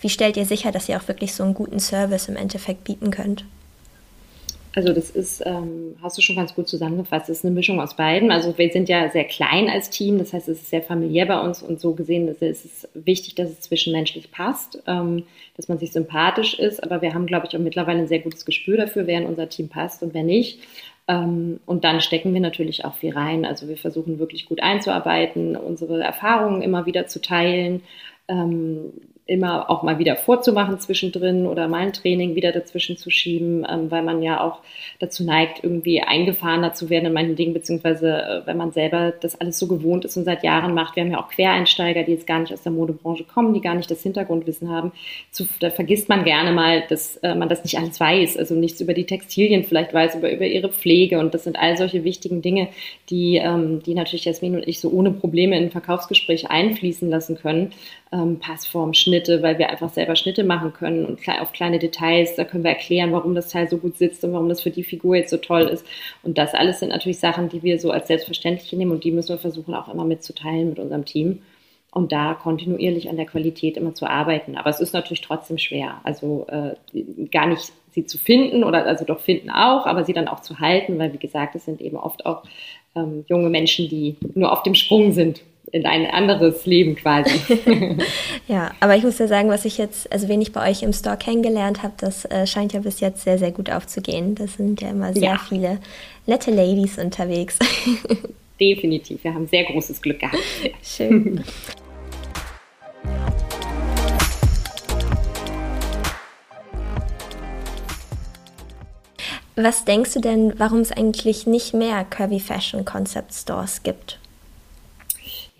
Wie 0.00 0.08
stellt 0.08 0.36
ihr 0.36 0.46
sicher, 0.46 0.70
dass 0.70 0.88
ihr 0.88 0.96
auch 0.96 1.08
wirklich 1.08 1.34
so 1.34 1.42
einen 1.42 1.54
guten 1.54 1.80
Service 1.80 2.28
im 2.28 2.36
Endeffekt 2.36 2.84
bieten 2.84 3.10
könnt? 3.10 3.44
Also 4.78 4.92
das 4.92 5.10
ist, 5.10 5.42
ähm, 5.44 5.96
hast 6.00 6.16
du 6.18 6.22
schon 6.22 6.36
ganz 6.36 6.54
gut 6.54 6.68
zusammengefasst, 6.68 7.28
das 7.28 7.38
ist 7.38 7.44
eine 7.44 7.52
Mischung 7.52 7.80
aus 7.80 7.96
beiden. 7.96 8.30
Also 8.30 8.56
wir 8.56 8.70
sind 8.70 8.88
ja 8.88 9.08
sehr 9.08 9.24
klein 9.24 9.68
als 9.68 9.90
Team, 9.90 10.18
das 10.18 10.32
heißt, 10.32 10.48
es 10.48 10.60
ist 10.60 10.70
sehr 10.70 10.82
familiär 10.82 11.26
bei 11.26 11.40
uns 11.40 11.64
und 11.64 11.80
so 11.80 11.94
gesehen 11.94 12.28
ist 12.28 12.64
es 12.64 12.88
wichtig, 12.94 13.34
dass 13.34 13.50
es 13.50 13.60
zwischenmenschlich 13.62 14.30
passt, 14.30 14.80
ähm, 14.86 15.24
dass 15.56 15.66
man 15.66 15.80
sich 15.80 15.90
sympathisch 15.90 16.56
ist, 16.60 16.80
aber 16.80 17.02
wir 17.02 17.12
haben, 17.12 17.26
glaube 17.26 17.48
ich, 17.48 17.56
auch 17.56 17.60
mittlerweile 17.60 17.98
ein 17.98 18.06
sehr 18.06 18.20
gutes 18.20 18.44
Gespür 18.44 18.76
dafür, 18.76 19.08
wer 19.08 19.18
in 19.18 19.26
unser 19.26 19.48
Team 19.48 19.68
passt 19.68 20.04
und 20.04 20.14
wer 20.14 20.22
nicht. 20.22 20.60
Ähm, 21.08 21.58
und 21.66 21.82
dann 21.82 22.00
stecken 22.00 22.32
wir 22.32 22.40
natürlich 22.40 22.84
auch 22.84 22.94
viel 22.94 23.12
rein. 23.12 23.44
Also 23.44 23.66
wir 23.66 23.78
versuchen 23.78 24.20
wirklich 24.20 24.46
gut 24.46 24.62
einzuarbeiten, 24.62 25.56
unsere 25.56 26.04
Erfahrungen 26.04 26.62
immer 26.62 26.86
wieder 26.86 27.08
zu 27.08 27.20
teilen. 27.20 27.82
Immer 29.28 29.68
auch 29.68 29.82
mal 29.82 29.98
wieder 29.98 30.16
vorzumachen 30.16 30.80
zwischendrin 30.80 31.46
oder 31.46 31.68
mal 31.68 31.82
ein 31.82 31.92
Training 31.92 32.34
wieder 32.34 32.50
dazwischen 32.50 32.96
zu 32.96 33.10
schieben, 33.10 33.64
ähm, 33.70 33.90
weil 33.90 34.02
man 34.02 34.22
ja 34.22 34.40
auch 34.40 34.60
dazu 35.00 35.22
neigt, 35.22 35.62
irgendwie 35.62 36.00
eingefahrener 36.00 36.72
zu 36.72 36.88
werden 36.88 37.04
in 37.04 37.12
manchen 37.12 37.36
Dingen, 37.36 37.52
beziehungsweise 37.52 38.10
äh, 38.10 38.46
wenn 38.46 38.56
man 38.56 38.72
selber 38.72 39.12
das 39.12 39.38
alles 39.40 39.58
so 39.58 39.68
gewohnt 39.68 40.06
ist 40.06 40.16
und 40.16 40.24
seit 40.24 40.42
Jahren 40.42 40.72
macht. 40.72 40.96
Wir 40.96 41.04
haben 41.04 41.12
ja 41.12 41.22
auch 41.22 41.28
Quereinsteiger, 41.28 42.04
die 42.04 42.12
jetzt 42.12 42.26
gar 42.26 42.40
nicht 42.40 42.54
aus 42.54 42.62
der 42.62 42.72
Modebranche 42.72 43.24
kommen, 43.24 43.52
die 43.52 43.60
gar 43.60 43.74
nicht 43.74 43.90
das 43.90 44.02
Hintergrundwissen 44.02 44.70
haben. 44.70 44.92
Zu, 45.30 45.46
da 45.60 45.68
vergisst 45.70 46.08
man 46.08 46.24
gerne 46.24 46.50
mal, 46.50 46.84
dass 46.88 47.18
äh, 47.18 47.34
man 47.34 47.50
das 47.50 47.62
nicht 47.64 47.78
alles 47.78 48.00
weiß, 48.00 48.38
also 48.38 48.54
nichts 48.54 48.80
über 48.80 48.94
die 48.94 49.04
Textilien 49.04 49.62
vielleicht 49.62 49.92
weiß, 49.92 50.14
über, 50.14 50.32
über 50.32 50.46
ihre 50.46 50.70
Pflege 50.70 51.18
und 51.18 51.34
das 51.34 51.44
sind 51.44 51.58
all 51.58 51.76
solche 51.76 52.02
wichtigen 52.02 52.40
Dinge, 52.40 52.68
die, 53.10 53.36
ähm, 53.36 53.82
die 53.84 53.92
natürlich 53.92 54.24
Jasmin 54.24 54.56
und 54.56 54.66
ich 54.66 54.80
so 54.80 54.88
ohne 54.90 55.10
Probleme 55.10 55.54
in 55.58 55.64
ein 55.64 55.70
Verkaufsgespräch 55.70 56.50
einfließen 56.50 57.10
lassen 57.10 57.36
können 57.36 57.72
ähm, 58.12 58.38
Passform, 58.38 58.94
Schnitte, 59.18 59.42
weil 59.42 59.58
wir 59.58 59.70
einfach 59.70 59.88
selber 59.88 60.16
Schnitte 60.16 60.44
machen 60.44 60.72
können 60.72 61.04
und 61.04 61.20
auf 61.40 61.52
kleine 61.52 61.78
Details, 61.78 62.36
da 62.36 62.44
können 62.44 62.64
wir 62.64 62.70
erklären, 62.70 63.12
warum 63.12 63.34
das 63.34 63.48
Teil 63.48 63.68
so 63.68 63.78
gut 63.78 63.96
sitzt 63.96 64.22
und 64.24 64.32
warum 64.32 64.48
das 64.48 64.60
für 64.60 64.70
die 64.70 64.84
Figur 64.84 65.16
jetzt 65.16 65.30
so 65.30 65.36
toll 65.36 65.62
ist. 65.62 65.84
Und 66.22 66.38
das 66.38 66.54
alles 66.54 66.80
sind 66.80 66.90
natürlich 66.90 67.18
Sachen, 67.18 67.48
die 67.48 67.62
wir 67.62 67.78
so 67.78 67.90
als 67.90 68.06
selbstverständlich 68.06 68.72
nehmen 68.72 68.92
und 68.92 69.04
die 69.04 69.10
müssen 69.10 69.30
wir 69.30 69.38
versuchen 69.38 69.74
auch 69.74 69.92
immer 69.92 70.04
mitzuteilen 70.04 70.70
mit 70.70 70.78
unserem 70.78 71.04
Team 71.04 71.42
und 71.90 72.12
da 72.12 72.34
kontinuierlich 72.34 73.08
an 73.08 73.16
der 73.16 73.26
Qualität 73.26 73.76
immer 73.76 73.94
zu 73.94 74.06
arbeiten. 74.06 74.56
Aber 74.56 74.70
es 74.70 74.80
ist 74.80 74.92
natürlich 74.92 75.22
trotzdem 75.22 75.58
schwer. 75.58 76.00
Also 76.04 76.46
äh, 76.48 76.74
gar 77.30 77.46
nicht 77.46 77.72
sie 77.90 78.04
zu 78.04 78.18
finden 78.18 78.62
oder 78.62 78.86
also 78.86 79.04
doch 79.04 79.20
finden 79.20 79.50
auch, 79.50 79.86
aber 79.86 80.04
sie 80.04 80.12
dann 80.12 80.28
auch 80.28 80.40
zu 80.40 80.60
halten, 80.60 80.98
weil 80.98 81.12
wie 81.12 81.18
gesagt, 81.18 81.56
es 81.56 81.64
sind 81.64 81.80
eben 81.80 81.96
oft 81.96 82.26
auch 82.26 82.44
ähm, 82.94 83.24
junge 83.28 83.48
Menschen, 83.48 83.88
die 83.88 84.16
nur 84.34 84.52
auf 84.52 84.62
dem 84.62 84.74
Sprung 84.74 85.12
sind 85.12 85.42
in 85.72 85.86
ein 85.86 86.06
anderes 86.06 86.66
Leben 86.66 86.96
quasi. 86.96 87.40
ja, 88.48 88.72
aber 88.80 88.96
ich 88.96 89.02
muss 89.02 89.18
ja 89.18 89.28
sagen, 89.28 89.48
was 89.48 89.64
ich 89.64 89.78
jetzt, 89.78 90.10
also 90.12 90.28
wen 90.28 90.40
ich 90.40 90.52
bei 90.52 90.68
euch 90.70 90.82
im 90.82 90.92
Store 90.92 91.16
kennengelernt 91.16 91.82
habe, 91.82 91.94
das 91.98 92.24
äh, 92.26 92.46
scheint 92.46 92.72
ja 92.72 92.80
bis 92.80 93.00
jetzt 93.00 93.22
sehr, 93.22 93.38
sehr 93.38 93.52
gut 93.52 93.70
aufzugehen. 93.70 94.34
Das 94.34 94.54
sind 94.54 94.80
ja 94.80 94.90
immer 94.90 95.12
sehr 95.12 95.22
ja. 95.22 95.40
viele 95.48 95.78
nette 96.26 96.50
Ladies 96.50 96.98
unterwegs. 96.98 97.58
Definitiv, 98.60 99.22
wir 99.22 99.34
haben 99.34 99.46
sehr 99.46 99.64
großes 99.64 100.00
Glück 100.00 100.20
gehabt. 100.20 100.38
Schön. 100.82 101.44
Was 109.54 109.84
denkst 109.84 110.14
du 110.14 110.20
denn, 110.20 110.54
warum 110.58 110.78
es 110.78 110.92
eigentlich 110.92 111.46
nicht 111.46 111.74
mehr 111.74 112.04
Curvy 112.04 112.38
Fashion 112.38 112.84
Concept 112.84 113.34
Stores 113.34 113.82
gibt? 113.82 114.20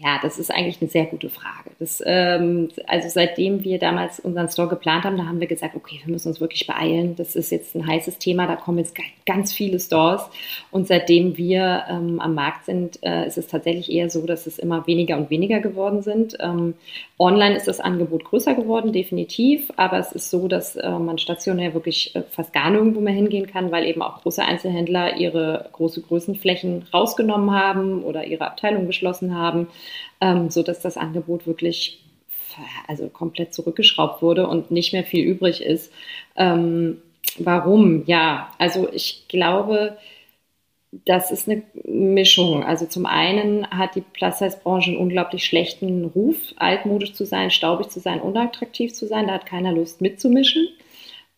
Ja, 0.01 0.21
das 0.23 0.39
ist 0.39 0.53
eigentlich 0.53 0.81
eine 0.81 0.89
sehr 0.89 1.07
gute 1.07 1.29
Frage. 1.29 1.71
Das, 1.81 2.01
ähm, 2.07 2.69
also 2.87 3.09
seitdem 3.09 3.65
wir 3.65 3.81
damals 3.81 4.21
unseren 4.21 4.49
Store 4.49 4.69
geplant 4.69 5.03
haben, 5.03 5.17
da 5.17 5.25
haben 5.27 5.41
wir 5.41 5.49
gesagt, 5.49 5.75
okay, 5.75 6.01
wir 6.05 6.13
müssen 6.13 6.29
uns 6.29 6.41
wirklich 6.41 6.69
beeilen. 6.69 7.17
Das 7.17 7.35
ist 7.35 7.51
jetzt 7.51 7.75
ein 7.75 7.85
heißes 7.85 8.19
Thema, 8.19 8.47
da 8.47 8.55
kommen 8.55 8.79
jetzt 8.79 8.97
ganz 9.27 9.53
viele 9.53 9.81
Stores. 9.81 10.23
Und 10.71 10.87
seitdem 10.87 11.37
wir 11.37 11.83
ähm, 11.91 12.21
am 12.21 12.35
Markt 12.35 12.67
sind, 12.67 13.03
äh, 13.03 13.27
ist 13.27 13.39
es 13.39 13.49
tatsächlich 13.49 13.91
eher 13.91 14.09
so, 14.09 14.25
dass 14.25 14.47
es 14.47 14.61
immer 14.61 14.87
weniger 14.87 15.17
und 15.17 15.31
weniger 15.31 15.59
geworden 15.59 16.01
sind. 16.03 16.37
Ähm, 16.39 16.75
online 17.19 17.57
ist 17.57 17.67
das 17.67 17.81
Angebot 17.81 18.25
größer 18.25 18.55
geworden, 18.55 18.93
definitiv. 18.93 19.73
Aber 19.75 19.99
es 19.99 20.13
ist 20.13 20.31
so, 20.31 20.47
dass 20.47 20.77
äh, 20.77 20.91
man 20.91 21.19
stationär 21.19 21.75
wirklich 21.75 22.15
äh, 22.15 22.23
fast 22.23 22.53
gar 22.53 22.71
nirgendwo 22.71 23.01
mehr 23.01 23.15
hingehen 23.15 23.49
kann, 23.49 23.73
weil 23.73 23.85
eben 23.85 24.03
auch 24.03 24.23
große 24.23 24.45
Einzelhändler 24.45 25.17
ihre 25.17 25.69
große 25.73 26.03
Größenflächen 26.03 26.85
rausgenommen 26.95 27.51
haben 27.51 28.05
oder 28.05 28.25
ihre 28.25 28.47
Abteilung 28.47 28.87
geschlossen 28.87 29.37
haben 29.37 29.67
ähm, 30.21 30.51
so 30.51 30.63
dass 30.63 30.81
das 30.81 30.97
Angebot 30.97 31.47
wirklich 31.47 32.03
also 32.89 33.09
komplett 33.09 33.55
zurückgeschraubt 33.55 34.23
wurde 34.23 34.49
und 34.49 34.71
nicht 34.71 34.93
mehr 34.93 35.05
viel 35.05 35.25
übrig 35.25 35.63
ist. 35.63 35.93
Ähm, 36.37 37.03
warum? 37.39 38.05
Ja, 38.07 38.53
also 38.59 38.89
ich 38.93 39.27
glaube, 39.29 39.99
Das 41.05 41.31
ist 41.31 41.49
eine 41.49 41.63
Mischung. 41.85 42.65
Also 42.65 42.87
zum 42.87 43.05
einen 43.05 43.69
hat 43.71 43.95
die 43.95 44.01
Plus-Size-Branche 44.01 44.91
einen 44.91 45.01
unglaublich 45.01 45.45
schlechten 45.45 46.07
Ruf, 46.07 46.55
altmodisch 46.57 47.13
zu 47.13 47.27
sein, 47.27 47.51
staubig 47.51 47.91
zu 47.91 48.01
sein, 48.01 48.21
unattraktiv 48.23 48.95
zu 48.95 49.07
sein. 49.07 49.27
Da 49.27 49.35
hat 49.35 49.45
keiner 49.47 49.73
Lust 49.73 50.01
mitzumischen. 50.01 50.69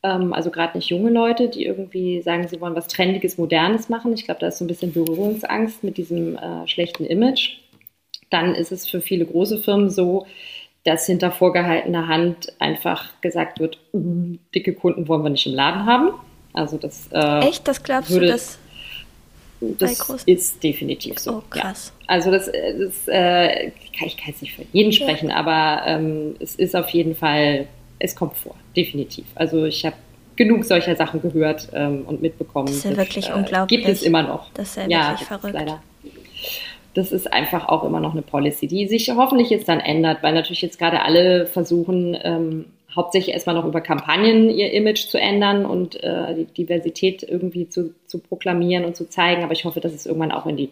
Ähm, 0.04 0.32
also 0.32 0.50
gerade 0.50 0.78
nicht 0.78 0.90
junge 0.90 1.10
Leute, 1.10 1.48
die 1.48 1.64
irgendwie 1.64 2.22
sagen, 2.22 2.46
sie 2.48 2.60
wollen 2.60 2.76
was 2.76 2.88
Trendiges, 2.88 3.38
Modernes 3.38 3.88
machen. 3.88 4.12
Ich 4.14 4.24
glaube, 4.24 4.40
da 4.40 4.48
ist 4.48 4.58
so 4.58 4.64
ein 4.64 4.68
bisschen 4.68 4.92
Berührungsangst 4.92 5.82
mit 5.84 5.96
diesem 5.96 6.36
äh, 6.36 6.66
schlechten 6.68 7.04
Image. 7.04 7.58
Dann 8.30 8.54
ist 8.54 8.72
es 8.72 8.88
für 8.88 9.00
viele 9.00 9.26
große 9.26 9.58
Firmen 9.58 9.90
so, 9.90 10.26
dass 10.84 11.06
hinter 11.06 11.30
vorgehaltener 11.30 12.08
Hand 12.08 12.52
einfach 12.58 13.20
gesagt 13.20 13.60
wird, 13.60 13.78
uh, 13.92 14.36
dicke 14.54 14.72
Kunden 14.72 15.08
wollen 15.08 15.22
wir 15.22 15.30
nicht 15.30 15.46
im 15.46 15.54
Laden 15.54 15.84
haben. 15.84 16.10
Also 16.52 16.78
das 16.78 17.08
äh, 17.12 17.40
echt, 17.40 17.68
das 17.68 17.82
glaubst 17.82 18.10
würde, 18.10 18.26
du, 18.26 18.32
dass 18.32 18.58
das 19.60 20.24
ist 20.24 20.62
definitiv 20.62 21.18
so. 21.18 21.34
Oh, 21.34 21.42
krass. 21.50 21.92
Ja. 22.00 22.08
Also 22.08 22.30
das, 22.30 22.46
das 22.46 23.08
äh, 23.08 23.70
kann 23.96 24.06
ich 24.06 24.16
kann 24.16 24.28
jetzt 24.28 24.40
nicht 24.40 24.54
für 24.54 24.64
jeden 24.72 24.92
sprechen, 24.92 25.28
ja. 25.28 25.36
aber 25.36 25.82
ähm, 25.86 26.34
es 26.40 26.56
ist 26.56 26.74
auf 26.74 26.88
jeden 26.90 27.14
Fall, 27.14 27.66
es 27.98 28.16
kommt 28.16 28.36
vor, 28.36 28.56
definitiv. 28.74 29.26
Also 29.34 29.66
ich 29.66 29.84
habe 29.84 29.96
genug 30.36 30.64
solcher 30.64 30.96
Sachen 30.96 31.20
gehört 31.20 31.68
ähm, 31.74 32.04
und 32.06 32.22
mitbekommen. 32.22 32.68
Das 32.68 32.76
ist 32.76 32.84
ja 32.84 32.96
wirklich 32.96 33.28
äh, 33.28 33.34
unglaublich. 33.34 33.80
Gibt 33.80 33.90
es 33.90 34.02
immer 34.02 34.22
noch. 34.22 34.50
Das 34.54 34.70
ist 34.70 34.76
ja, 34.76 34.88
ja 34.88 35.08
wirklich 35.10 35.28
verrückt. 35.28 35.54
leider. 35.54 35.82
Das 36.94 37.12
ist 37.12 37.32
einfach 37.32 37.68
auch 37.68 37.84
immer 37.84 38.00
noch 38.00 38.12
eine 38.12 38.22
Policy, 38.22 38.66
die 38.66 38.88
sich 38.88 39.10
hoffentlich 39.10 39.50
jetzt 39.50 39.68
dann 39.68 39.80
ändert, 39.80 40.22
weil 40.22 40.34
natürlich 40.34 40.62
jetzt 40.62 40.78
gerade 40.78 41.02
alle 41.02 41.46
versuchen, 41.46 42.16
ähm, 42.22 42.64
hauptsächlich 42.94 43.34
erstmal 43.34 43.54
noch 43.54 43.64
über 43.64 43.80
Kampagnen 43.80 44.50
ihr 44.50 44.72
Image 44.72 45.06
zu 45.06 45.18
ändern 45.18 45.64
und 45.64 46.02
äh, 46.02 46.34
die 46.34 46.44
Diversität 46.44 47.22
irgendwie 47.22 47.68
zu, 47.68 47.94
zu 48.06 48.18
proklamieren 48.18 48.84
und 48.84 48.96
zu 48.96 49.08
zeigen. 49.08 49.44
Aber 49.44 49.52
ich 49.52 49.64
hoffe, 49.64 49.80
dass 49.80 49.92
es 49.92 50.06
irgendwann 50.06 50.32
auch 50.32 50.46
in 50.46 50.56
die, 50.56 50.70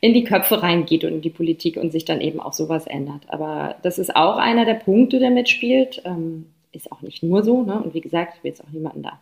in 0.00 0.14
die 0.14 0.24
Köpfe 0.24 0.62
reingeht 0.62 1.04
und 1.04 1.12
in 1.12 1.20
die 1.20 1.30
Politik 1.30 1.76
und 1.76 1.92
sich 1.92 2.04
dann 2.04 2.20
eben 2.20 2.40
auch 2.40 2.52
sowas 2.52 2.86
ändert. 2.86 3.22
Aber 3.28 3.76
das 3.82 3.98
ist 3.98 4.16
auch 4.16 4.36
einer 4.36 4.64
der 4.64 4.74
Punkte, 4.74 5.18
der 5.18 5.30
mitspielt. 5.30 6.02
Ähm, 6.04 6.46
ist 6.72 6.90
auch 6.90 7.02
nicht 7.02 7.22
nur 7.22 7.42
so. 7.42 7.62
Ne? 7.62 7.80
Und 7.80 7.94
wie 7.94 8.00
gesagt, 8.00 8.34
ich 8.36 8.44
will 8.44 8.50
jetzt 8.50 8.64
auch 8.64 8.70
niemanden 8.70 9.02
da 9.02 9.18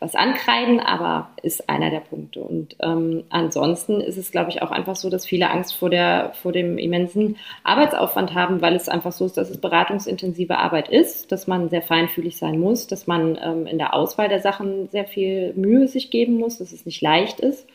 was 0.00 0.14
ankreiden, 0.14 0.80
aber 0.80 1.30
ist 1.42 1.68
einer 1.68 1.90
der 1.90 2.00
Punkte. 2.00 2.40
Und 2.40 2.76
ähm, 2.80 3.24
ansonsten 3.30 4.00
ist 4.00 4.16
es, 4.16 4.30
glaube 4.30 4.50
ich, 4.50 4.62
auch 4.62 4.70
einfach 4.70 4.96
so, 4.96 5.10
dass 5.10 5.26
viele 5.26 5.50
Angst 5.50 5.74
vor, 5.74 5.90
der, 5.90 6.32
vor 6.34 6.52
dem 6.52 6.78
immensen 6.78 7.36
Arbeitsaufwand 7.64 8.34
haben, 8.34 8.60
weil 8.60 8.74
es 8.74 8.88
einfach 8.88 9.12
so 9.12 9.26
ist, 9.26 9.36
dass 9.36 9.50
es 9.50 9.58
beratungsintensive 9.58 10.58
Arbeit 10.58 10.88
ist, 10.88 11.32
dass 11.32 11.46
man 11.46 11.68
sehr 11.68 11.82
feinfühlig 11.82 12.36
sein 12.36 12.58
muss, 12.58 12.86
dass 12.86 13.06
man 13.06 13.38
ähm, 13.42 13.66
in 13.66 13.78
der 13.78 13.94
Auswahl 13.94 14.28
der 14.28 14.40
Sachen 14.40 14.88
sehr 14.88 15.04
viel 15.04 15.52
Mühe 15.54 15.86
sich 15.86 16.10
geben 16.10 16.38
muss, 16.38 16.58
dass 16.58 16.72
es 16.72 16.86
nicht 16.86 17.00
leicht 17.02 17.40
ist. 17.40 17.66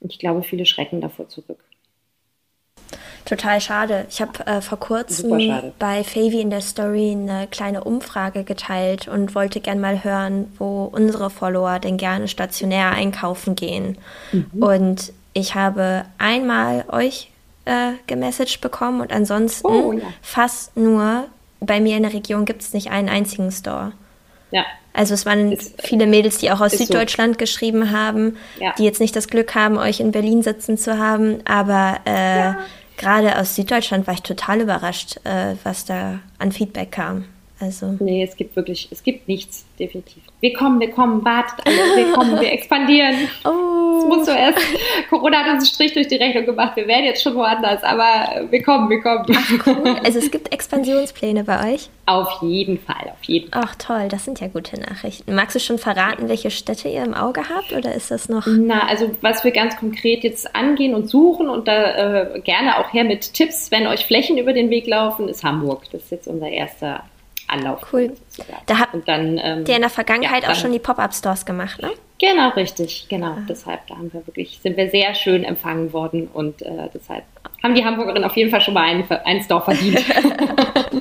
Und 0.00 0.12
ich 0.12 0.18
glaube, 0.18 0.42
viele 0.42 0.66
schrecken 0.66 1.00
davor 1.00 1.28
zurück. 1.28 1.58
Total 3.24 3.58
schade. 3.60 4.06
Ich 4.10 4.20
habe 4.20 4.46
äh, 4.46 4.60
vor 4.60 4.78
kurzem 4.78 5.72
bei 5.78 6.04
Favy 6.04 6.40
in 6.40 6.50
der 6.50 6.60
Story 6.60 7.12
eine 7.12 7.46
kleine 7.50 7.82
Umfrage 7.84 8.44
geteilt 8.44 9.08
und 9.08 9.34
wollte 9.34 9.60
gern 9.60 9.80
mal 9.80 10.04
hören, 10.04 10.52
wo 10.58 10.84
unsere 10.84 11.30
Follower 11.30 11.78
denn 11.78 11.96
gerne 11.96 12.28
stationär 12.28 12.90
einkaufen 12.90 13.54
gehen. 13.54 13.96
Mhm. 14.32 14.62
Und 14.62 15.12
ich 15.32 15.54
habe 15.54 16.04
einmal 16.18 16.84
euch 16.88 17.30
äh, 17.64 17.92
gemessaged 18.06 18.60
bekommen 18.60 19.00
und 19.00 19.10
ansonsten 19.10 19.66
oh, 19.66 19.92
ja. 19.92 20.04
fast 20.20 20.76
nur 20.76 21.24
bei 21.60 21.80
mir 21.80 21.96
in 21.96 22.02
der 22.02 22.12
Region 22.12 22.44
gibt 22.44 22.60
es 22.60 22.74
nicht 22.74 22.90
einen 22.90 23.08
einzigen 23.08 23.50
Store. 23.50 23.92
Ja. 24.50 24.66
Also 24.92 25.14
es 25.14 25.24
waren 25.24 25.50
ist, 25.50 25.80
viele 25.82 26.06
Mädels, 26.06 26.38
die 26.38 26.52
auch 26.52 26.60
aus 26.60 26.72
Süddeutschland 26.72 27.34
so. 27.34 27.38
geschrieben 27.38 27.90
haben, 27.90 28.36
ja. 28.60 28.74
die 28.76 28.84
jetzt 28.84 29.00
nicht 29.00 29.16
das 29.16 29.28
Glück 29.28 29.54
haben, 29.54 29.78
euch 29.78 29.98
in 29.98 30.12
Berlin 30.12 30.42
sitzen 30.42 30.76
zu 30.76 30.98
haben, 30.98 31.38
aber 31.46 32.00
äh, 32.04 32.38
ja 32.38 32.58
gerade 32.96 33.38
aus 33.38 33.54
Süddeutschland 33.54 34.06
war 34.06 34.14
ich 34.14 34.22
total 34.22 34.60
überrascht, 34.60 35.18
äh, 35.24 35.56
was 35.64 35.84
da 35.84 36.20
an 36.38 36.52
Feedback 36.52 36.92
kam. 36.92 37.26
Also. 37.60 37.96
Nee, 38.00 38.24
es 38.24 38.36
gibt 38.36 38.56
wirklich, 38.56 38.88
es 38.90 39.02
gibt 39.02 39.28
nichts, 39.28 39.64
definitiv. 39.78 40.22
Wir 40.44 40.52
kommen, 40.52 40.78
wir 40.78 40.90
kommen, 40.90 41.24
wartet 41.24 41.66
alle, 41.66 41.96
wir 41.96 42.12
kommen, 42.12 42.38
wir 42.38 42.52
expandieren. 42.52 43.16
Oh. 43.46 43.98
Es 43.98 44.04
muss 44.04 44.26
so 44.26 44.32
erst, 44.32 44.58
Corona 45.08 45.38
hat 45.38 45.46
uns 45.46 45.62
einen 45.62 45.64
Strich 45.64 45.94
durch 45.94 46.06
die 46.08 46.16
Rechnung 46.16 46.44
gemacht, 46.44 46.76
wir 46.76 46.86
werden 46.86 47.06
jetzt 47.06 47.22
schon 47.22 47.34
woanders, 47.34 47.82
aber 47.82 48.46
wir 48.50 48.62
kommen, 48.62 48.90
wir 48.90 49.00
kommen. 49.00 49.24
Ach, 49.34 49.66
cool. 49.66 49.96
Also 50.04 50.18
es 50.18 50.30
gibt 50.30 50.52
Expansionspläne 50.52 51.44
bei 51.44 51.72
euch? 51.72 51.88
Auf 52.04 52.42
jeden 52.42 52.78
Fall, 52.78 53.10
auf 53.10 53.24
jeden 53.24 53.50
Fall. 53.50 53.62
Ach 53.64 53.74
toll, 53.76 54.08
das 54.10 54.26
sind 54.26 54.38
ja 54.40 54.48
gute 54.48 54.78
Nachrichten. 54.78 55.34
Magst 55.34 55.56
du 55.56 55.60
schon 55.60 55.78
verraten, 55.78 56.28
welche 56.28 56.50
Städte 56.50 56.90
ihr 56.90 57.04
im 57.04 57.14
Auge 57.14 57.48
habt 57.48 57.72
oder 57.72 57.94
ist 57.94 58.10
das 58.10 58.28
noch? 58.28 58.46
Na, 58.46 58.86
also 58.86 59.12
was 59.22 59.44
wir 59.44 59.50
ganz 59.50 59.78
konkret 59.78 60.24
jetzt 60.24 60.54
angehen 60.54 60.94
und 60.94 61.08
suchen 61.08 61.48
und 61.48 61.68
da 61.68 62.34
äh, 62.34 62.40
gerne 62.40 62.80
auch 62.80 62.92
her 62.92 63.04
mit 63.04 63.32
Tipps, 63.32 63.70
wenn 63.70 63.86
euch 63.86 64.04
Flächen 64.04 64.36
über 64.36 64.52
den 64.52 64.68
Weg 64.68 64.86
laufen, 64.86 65.26
ist 65.26 65.42
Hamburg. 65.42 65.84
Das 65.90 66.02
ist 66.02 66.10
jetzt 66.10 66.28
unser 66.28 66.50
erster 66.50 67.02
Anlauf. 67.54 67.86
Cool. 67.92 68.12
Da 68.66 68.78
habt 68.78 68.94
und 68.94 69.08
dann, 69.08 69.38
ähm, 69.42 69.64
ihr 69.66 69.76
in 69.76 69.80
der 69.80 69.90
Vergangenheit 69.90 70.44
ja, 70.44 70.50
auch 70.50 70.54
schon 70.54 70.72
die 70.72 70.78
Pop-Up-Stores 70.78 71.46
gemacht, 71.46 71.80
ne? 71.82 71.90
Genau, 72.20 72.50
richtig, 72.50 73.06
genau. 73.08 73.32
Ah. 73.32 73.42
Deshalb, 73.48 73.86
da 73.88 73.96
haben 73.96 74.12
wir 74.12 74.26
wirklich, 74.26 74.60
sind 74.62 74.76
wir 74.76 74.88
sehr 74.88 75.14
schön 75.14 75.44
empfangen 75.44 75.92
worden 75.92 76.28
und 76.32 76.62
äh, 76.62 76.88
deshalb 76.94 77.24
haben 77.62 77.74
die 77.74 77.84
Hamburgerinnen 77.84 78.24
auf 78.24 78.36
jeden 78.36 78.50
Fall 78.50 78.60
schon 78.60 78.74
mal 78.74 78.84
einen, 78.84 79.10
einen 79.10 79.42
Store 79.42 79.62
verdient. 79.62 79.98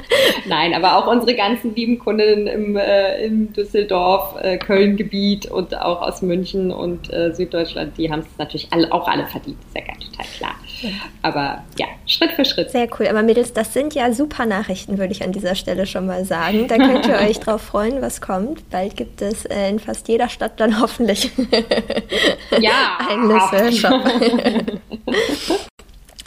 Nein, 0.45 0.73
aber 0.73 0.97
auch 0.97 1.07
unsere 1.07 1.35
ganzen 1.35 1.75
lieben 1.75 1.99
Kundinnen 1.99 2.47
im, 2.47 2.75
äh, 2.75 3.25
im 3.25 3.53
Düsseldorf, 3.53 4.35
äh, 4.41 4.57
Köln-Gebiet 4.57 5.45
und 5.49 5.75
auch 5.77 6.01
aus 6.01 6.21
München 6.21 6.71
und 6.71 7.11
äh, 7.13 7.33
Süddeutschland, 7.33 7.97
die 7.97 8.11
haben 8.11 8.19
es 8.19 8.37
natürlich 8.37 8.67
alle, 8.71 8.91
auch 8.91 9.07
alle 9.07 9.27
verdient. 9.27 9.57
Ist 9.67 9.75
ja 9.75 9.85
ganz 9.85 10.09
total 10.09 10.25
klar. 10.37 10.55
Aber 11.21 11.63
ja, 11.77 11.87
Schritt 12.05 12.31
für 12.31 12.45
Schritt. 12.45 12.71
Sehr 12.71 12.87
cool. 12.99 13.07
Aber 13.07 13.23
Mädels, 13.23 13.53
das 13.53 13.73
sind 13.73 13.93
ja 13.95 14.11
super 14.11 14.45
Nachrichten, 14.45 14.97
würde 14.97 15.13
ich 15.13 15.23
an 15.23 15.31
dieser 15.31 15.55
Stelle 15.55 15.85
schon 15.85 16.05
mal 16.05 16.25
sagen. 16.25 16.67
Da 16.67 16.77
könnt 16.77 17.07
ihr 17.07 17.15
euch 17.29 17.39
drauf 17.39 17.61
freuen, 17.61 18.01
was 18.01 18.21
kommt. 18.21 18.69
Bald 18.69 18.97
gibt 18.97 19.21
es 19.21 19.45
äh, 19.45 19.69
in 19.69 19.79
fast 19.79 20.07
jeder 20.07 20.29
Stadt 20.29 20.59
dann 20.59 20.79
hoffentlich 20.79 21.31
ja, 22.59 22.97
einen 23.09 23.27
Nüsse-Shop. 23.27 24.01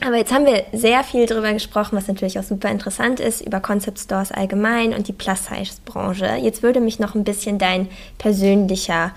Aber 0.05 0.17
jetzt 0.17 0.33
haben 0.33 0.47
wir 0.47 0.65
sehr 0.73 1.03
viel 1.03 1.27
darüber 1.27 1.53
gesprochen, 1.53 1.97
was 1.97 2.07
natürlich 2.07 2.39
auch 2.39 2.45
super 2.45 2.71
interessant 2.71 3.19
ist, 3.19 3.41
über 3.41 3.61
Concept 3.61 3.99
Stores 3.99 4.31
allgemein 4.31 4.93
und 4.95 5.09
die 5.09 5.13
Plus-Size-Branche. 5.13 6.37
Jetzt 6.41 6.63
würde 6.63 6.81
mich 6.81 6.99
noch 6.99 7.15
ein 7.15 7.25
bisschen 7.25 7.59
dein 7.59 7.89
persönlicher, 8.19 9.13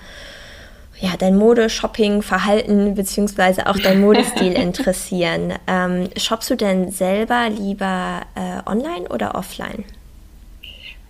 ja, 1.00 1.16
dein 1.18 1.36
Mode-Shopping-Verhalten 1.36 2.94
beziehungsweise 2.94 3.66
auch 3.66 3.78
dein 3.78 4.00
Modestil 4.04 4.52
interessieren. 4.52 5.54
Ähm, 5.66 6.10
shoppst 6.16 6.50
du 6.50 6.56
denn 6.56 6.90
selber 6.90 7.48
lieber 7.48 8.22
äh, 8.34 8.68
online 8.70 9.08
oder 9.08 9.34
offline? 9.34 9.84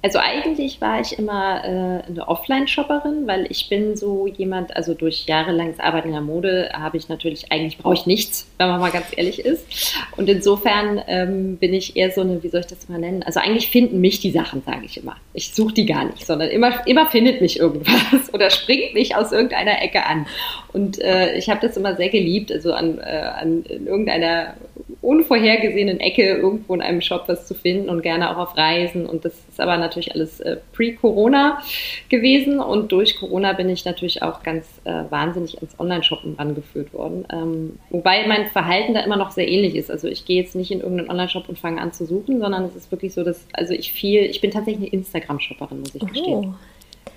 Also 0.03 0.19
eigentlich 0.19 0.81
war 0.81 1.01
ich 1.01 1.19
immer 1.19 1.63
äh, 1.63 2.09
eine 2.09 2.27
Offline-Shopperin, 2.27 3.27
weil 3.27 3.47
ich 3.51 3.69
bin 3.69 3.97
so 3.97 4.27
jemand, 4.27 4.75
also 4.75 4.95
durch 4.95 5.27
jahrelanges 5.27 5.79
Arbeiten 5.79 6.09
in 6.09 6.15
der 6.15 6.23
Mode 6.23 6.71
habe 6.73 6.97
ich 6.97 7.11
natürlich, 7.11 7.53
eigentlich 7.53 7.77
brauche 7.77 7.95
ich 7.95 8.07
nichts, 8.07 8.47
wenn 8.57 8.69
man 8.69 8.81
mal 8.81 8.91
ganz 8.91 9.07
ehrlich 9.15 9.41
ist. 9.45 9.95
Und 10.17 10.29
insofern 10.31 11.03
ähm, 11.07 11.59
bin 11.59 11.75
ich 11.75 11.97
eher 11.97 12.11
so 12.13 12.23
eine, 12.23 12.43
wie 12.43 12.49
soll 12.49 12.61
ich 12.61 12.67
das 12.67 12.89
mal 12.89 12.99
nennen? 12.99 13.23
Also 13.23 13.41
eigentlich 13.41 13.69
finden 13.69 14.01
mich 14.01 14.21
die 14.21 14.31
Sachen, 14.31 14.63
sage 14.65 14.87
ich 14.87 14.97
immer. 14.97 15.17
Ich 15.35 15.55
suche 15.55 15.75
die 15.75 15.85
gar 15.85 16.05
nicht, 16.05 16.25
sondern 16.25 16.49
immer, 16.49 16.87
immer 16.87 17.11
findet 17.11 17.43
mich 17.43 17.59
irgendwas 17.59 17.95
oder 18.33 18.49
springt 18.49 18.95
mich 18.95 19.17
aus 19.17 19.33
irgendeiner 19.33 19.83
Ecke 19.83 20.07
an. 20.07 20.27
Und 20.73 20.99
äh, 21.01 21.37
ich 21.37 21.51
habe 21.51 21.61
das 21.61 21.77
immer 21.77 21.97
sehr 21.97 22.09
geliebt, 22.09 22.51
also 22.51 22.73
an, 22.73 22.99
äh, 22.99 23.03
an 23.03 23.65
irgendeiner 23.67 24.55
unvorhergesehenen 25.03 25.99
Ecke 26.01 26.23
irgendwo 26.23 26.75
in 26.75 26.83
einem 26.83 27.01
Shop 27.01 27.25
was 27.27 27.47
zu 27.47 27.55
finden 27.55 27.89
und 27.89 28.03
gerne 28.03 28.31
auch 28.31 28.37
auf 28.37 28.57
Reisen. 28.57 29.07
Und 29.07 29.25
das 29.25 29.33
ist 29.49 29.61
aber 29.61 29.77
natürlich 29.77 29.90
alles 30.15 30.41
äh, 30.41 30.57
pre-Corona 30.73 31.61
gewesen. 32.09 32.61
Und 32.61 32.93
durch 32.93 33.17
Corona 33.17 33.53
bin 33.53 33.69
ich 33.69 33.85
natürlich 33.85 34.23
auch 34.23 34.43
ganz 34.43 34.67
äh, 34.85 35.05
wahnsinnig 35.11 35.59
ans 35.59 35.79
Online-Shoppen 35.79 36.35
rangeführt 36.37 36.93
worden. 36.93 37.27
Ähm, 37.33 37.79
wobei 37.91 38.27
mein 38.27 38.47
Verhalten 38.49 38.95
da 38.95 39.01
immer 39.01 39.17
noch 39.17 39.31
sehr 39.31 39.49
ähnlich 39.49 39.75
ist. 39.75 39.91
Also 39.91 40.09
ich 40.09 40.25
gehe 40.25 40.43
jetzt 40.43 40.55
nicht 40.55 40.71
in 40.71 40.81
irgendeinen 40.81 41.11
Online-Shop 41.11 41.49
und 41.49 41.59
fange 41.59 41.81
an 41.81 41.93
zu 41.93 42.07
suchen, 42.07 42.41
sondern 42.41 42.65
es 42.65 42.77
ist 42.77 42.91
wirklich 42.91 43.13
so, 43.15 43.25
dass, 43.25 43.47
also 43.53 43.73
ich 43.75 43.93
viel, 43.93 44.23
ich 44.23 44.41
bin 44.41 44.51
tatsächlich 44.51 44.93
eine 44.93 45.01
Instagram-Shopperin, 45.01 45.81
muss 45.81 45.95
ich 45.95 46.07
gestehen. 46.07 46.55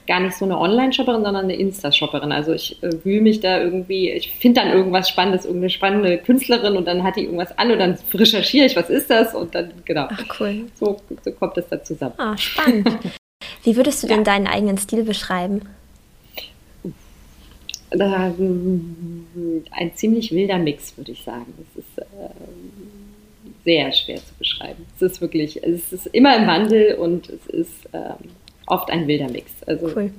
Gar 0.05 0.19
nicht 0.19 0.35
so 0.35 0.45
eine 0.45 0.57
Online-Shopperin, 0.57 1.23
sondern 1.23 1.45
eine 1.45 1.55
Insta-Shopperin. 1.55 2.31
Also 2.31 2.53
ich 2.53 2.81
äh, 2.83 2.89
wühle 3.03 3.21
mich 3.21 3.39
da 3.39 3.61
irgendwie, 3.61 4.11
ich 4.11 4.33
finde 4.33 4.61
dann 4.61 4.71
irgendwas 4.71 5.09
Spannendes, 5.09 5.45
irgendeine 5.45 5.69
spannende 5.69 6.17
Künstlerin 6.17 6.75
und 6.75 6.85
dann 6.85 7.03
hat 7.03 7.15
die 7.15 7.23
irgendwas 7.23 7.57
an 7.57 7.71
und 7.71 7.79
dann 7.79 7.97
recherchiere 8.13 8.65
ich, 8.65 8.75
was 8.75 8.89
ist 8.89 9.09
das 9.09 9.33
und 9.33 9.55
dann, 9.55 9.71
genau. 9.85 10.07
Ach, 10.09 10.39
cool. 10.39 10.65
So, 10.75 10.97
so 11.23 11.31
kommt 11.31 11.57
das 11.57 11.67
da 11.69 11.81
zusammen. 11.81 12.15
Ah, 12.17 12.37
spannend. 12.37 12.89
Wie 13.63 13.75
würdest 13.75 14.03
du 14.03 14.07
denn 14.07 14.23
deinen 14.23 14.47
eigenen 14.47 14.77
Stil 14.77 15.03
beschreiben? 15.03 15.61
Ein 17.91 19.91
ziemlich 19.95 20.31
wilder 20.31 20.57
Mix, 20.57 20.97
würde 20.97 21.11
ich 21.11 21.23
sagen. 21.23 21.53
Das 21.57 21.85
ist 21.85 21.97
äh, 21.99 22.29
sehr 23.63 23.91
schwer 23.91 24.17
zu 24.17 24.33
beschreiben. 24.37 24.85
Es 24.95 25.01
ist 25.01 25.21
wirklich, 25.21 25.63
es 25.63 25.93
ist 25.93 26.07
immer 26.07 26.35
im 26.37 26.47
Wandel 26.47 26.95
und 26.95 27.29
es 27.29 27.47
ist, 27.47 27.89
ähm, 27.93 28.29
oft 28.67 28.89
ein 28.89 29.07
wilder 29.07 29.29
Mix. 29.29 29.51
Also 29.67 29.91
cool. 29.95 30.11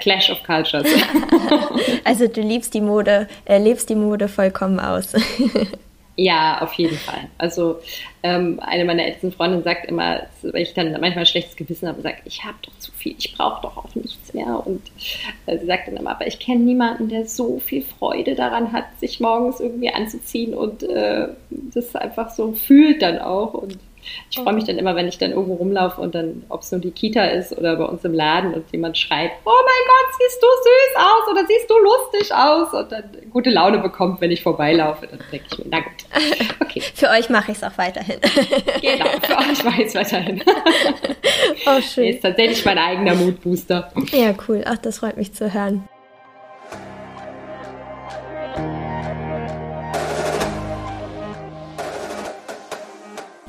Clash 0.00 0.30
of 0.30 0.42
Cultures. 0.42 0.86
also 2.04 2.26
du 2.28 2.40
liebst 2.40 2.72
die 2.72 2.80
Mode, 2.80 3.28
äh, 3.44 3.58
lebst 3.58 3.90
die 3.90 3.94
Mode 3.94 4.28
vollkommen 4.28 4.80
aus. 4.80 5.12
Ja, 6.18 6.62
auf 6.62 6.72
jeden 6.74 6.96
Fall. 6.96 7.28
Also 7.36 7.78
ähm, 8.22 8.58
eine 8.60 8.86
meiner 8.86 9.04
ältesten 9.04 9.32
Freundinnen 9.32 9.64
sagt 9.64 9.84
immer, 9.84 10.22
weil 10.40 10.62
ich 10.62 10.72
dann 10.72 10.90
manchmal 10.92 11.18
ein 11.18 11.26
schlechtes 11.26 11.56
Gewissen 11.56 11.88
habe, 11.88 12.00
sagt, 12.00 12.22
ich 12.24 12.42
habe 12.42 12.56
doch 12.62 12.72
zu 12.78 12.90
viel, 12.92 13.14
ich 13.18 13.34
brauche 13.36 13.60
doch 13.60 13.76
auch 13.76 13.94
nichts 13.94 14.32
mehr. 14.32 14.66
Und 14.66 14.80
äh, 15.44 15.58
sie 15.58 15.66
sagt 15.66 15.88
dann 15.88 15.98
immer, 15.98 16.12
aber 16.12 16.26
ich 16.26 16.38
kenne 16.38 16.60
niemanden, 16.60 17.10
der 17.10 17.26
so 17.26 17.58
viel 17.58 17.82
Freude 17.82 18.34
daran 18.34 18.72
hat, 18.72 18.84
sich 18.98 19.20
morgens 19.20 19.60
irgendwie 19.60 19.90
anzuziehen 19.90 20.54
und 20.54 20.84
äh, 20.84 21.28
das 21.50 21.94
einfach 21.94 22.30
so 22.30 22.54
fühlt 22.54 23.02
dann 23.02 23.18
auch. 23.18 23.52
Und 23.52 23.78
ich 24.30 24.38
freue 24.38 24.54
mich 24.54 24.64
dann 24.64 24.78
immer, 24.78 24.96
wenn 24.96 25.08
ich 25.08 25.18
dann 25.18 25.30
irgendwo 25.30 25.54
rumlaufe 25.54 26.00
und 26.00 26.14
dann, 26.14 26.44
ob 26.48 26.62
es 26.62 26.72
nur 26.72 26.80
die 26.80 26.90
Kita 26.90 27.24
ist 27.24 27.56
oder 27.56 27.76
bei 27.76 27.84
uns 27.84 28.04
im 28.04 28.14
Laden 28.14 28.54
und 28.54 28.64
jemand 28.72 28.98
schreit, 28.98 29.32
oh 29.44 29.50
mein 29.50 29.84
Gott, 29.86 30.14
siehst 30.18 30.42
du 30.42 30.46
süß 30.46 30.96
aus 30.96 31.30
oder 31.32 31.46
siehst 31.46 31.70
du 31.70 31.74
lustig 31.78 32.34
aus 32.34 32.72
und 32.72 32.92
dann 32.92 33.04
gute 33.30 33.50
Laune 33.50 33.78
bekommt, 33.78 34.20
wenn 34.20 34.30
ich 34.30 34.42
vorbeilaufe. 34.42 35.06
Dann 35.06 35.20
denke 35.30 35.46
ich 35.50 35.58
mir, 35.58 35.64
na 35.70 35.80
gut, 35.80 36.04
okay. 36.60 36.80
für 36.80 37.08
euch 37.10 37.28
mache 37.28 37.52
ich 37.52 37.58
es 37.58 37.64
auch 37.64 37.76
weiterhin. 37.76 38.20
genau, 38.80 39.06
für 39.22 39.38
euch 39.38 39.64
mache 39.64 39.82
ich 39.82 39.88
es 39.88 39.94
weiterhin. 39.94 40.42
oh, 41.66 41.80
schön. 41.80 42.08
Ist 42.08 42.22
tatsächlich 42.22 42.64
mein 42.64 42.78
eigener 42.78 43.14
Moodbooster. 43.14 43.92
Ja, 44.12 44.34
cool. 44.48 44.62
Ach, 44.66 44.78
das 44.78 44.98
freut 44.98 45.16
mich 45.16 45.32
zu 45.32 45.52
hören. 45.52 45.88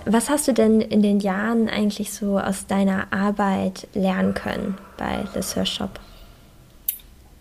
Was 0.10 0.30
hast 0.30 0.48
du 0.48 0.54
denn 0.54 0.80
in 0.80 1.02
den 1.02 1.20
Jahren 1.20 1.68
eigentlich 1.68 2.12
so 2.12 2.40
aus 2.40 2.66
deiner 2.66 3.12
Arbeit 3.12 3.90
lernen 3.94 4.34
können 4.34 4.78
bei 4.98 5.26
Search 5.42 5.74
Shop? 5.74 6.00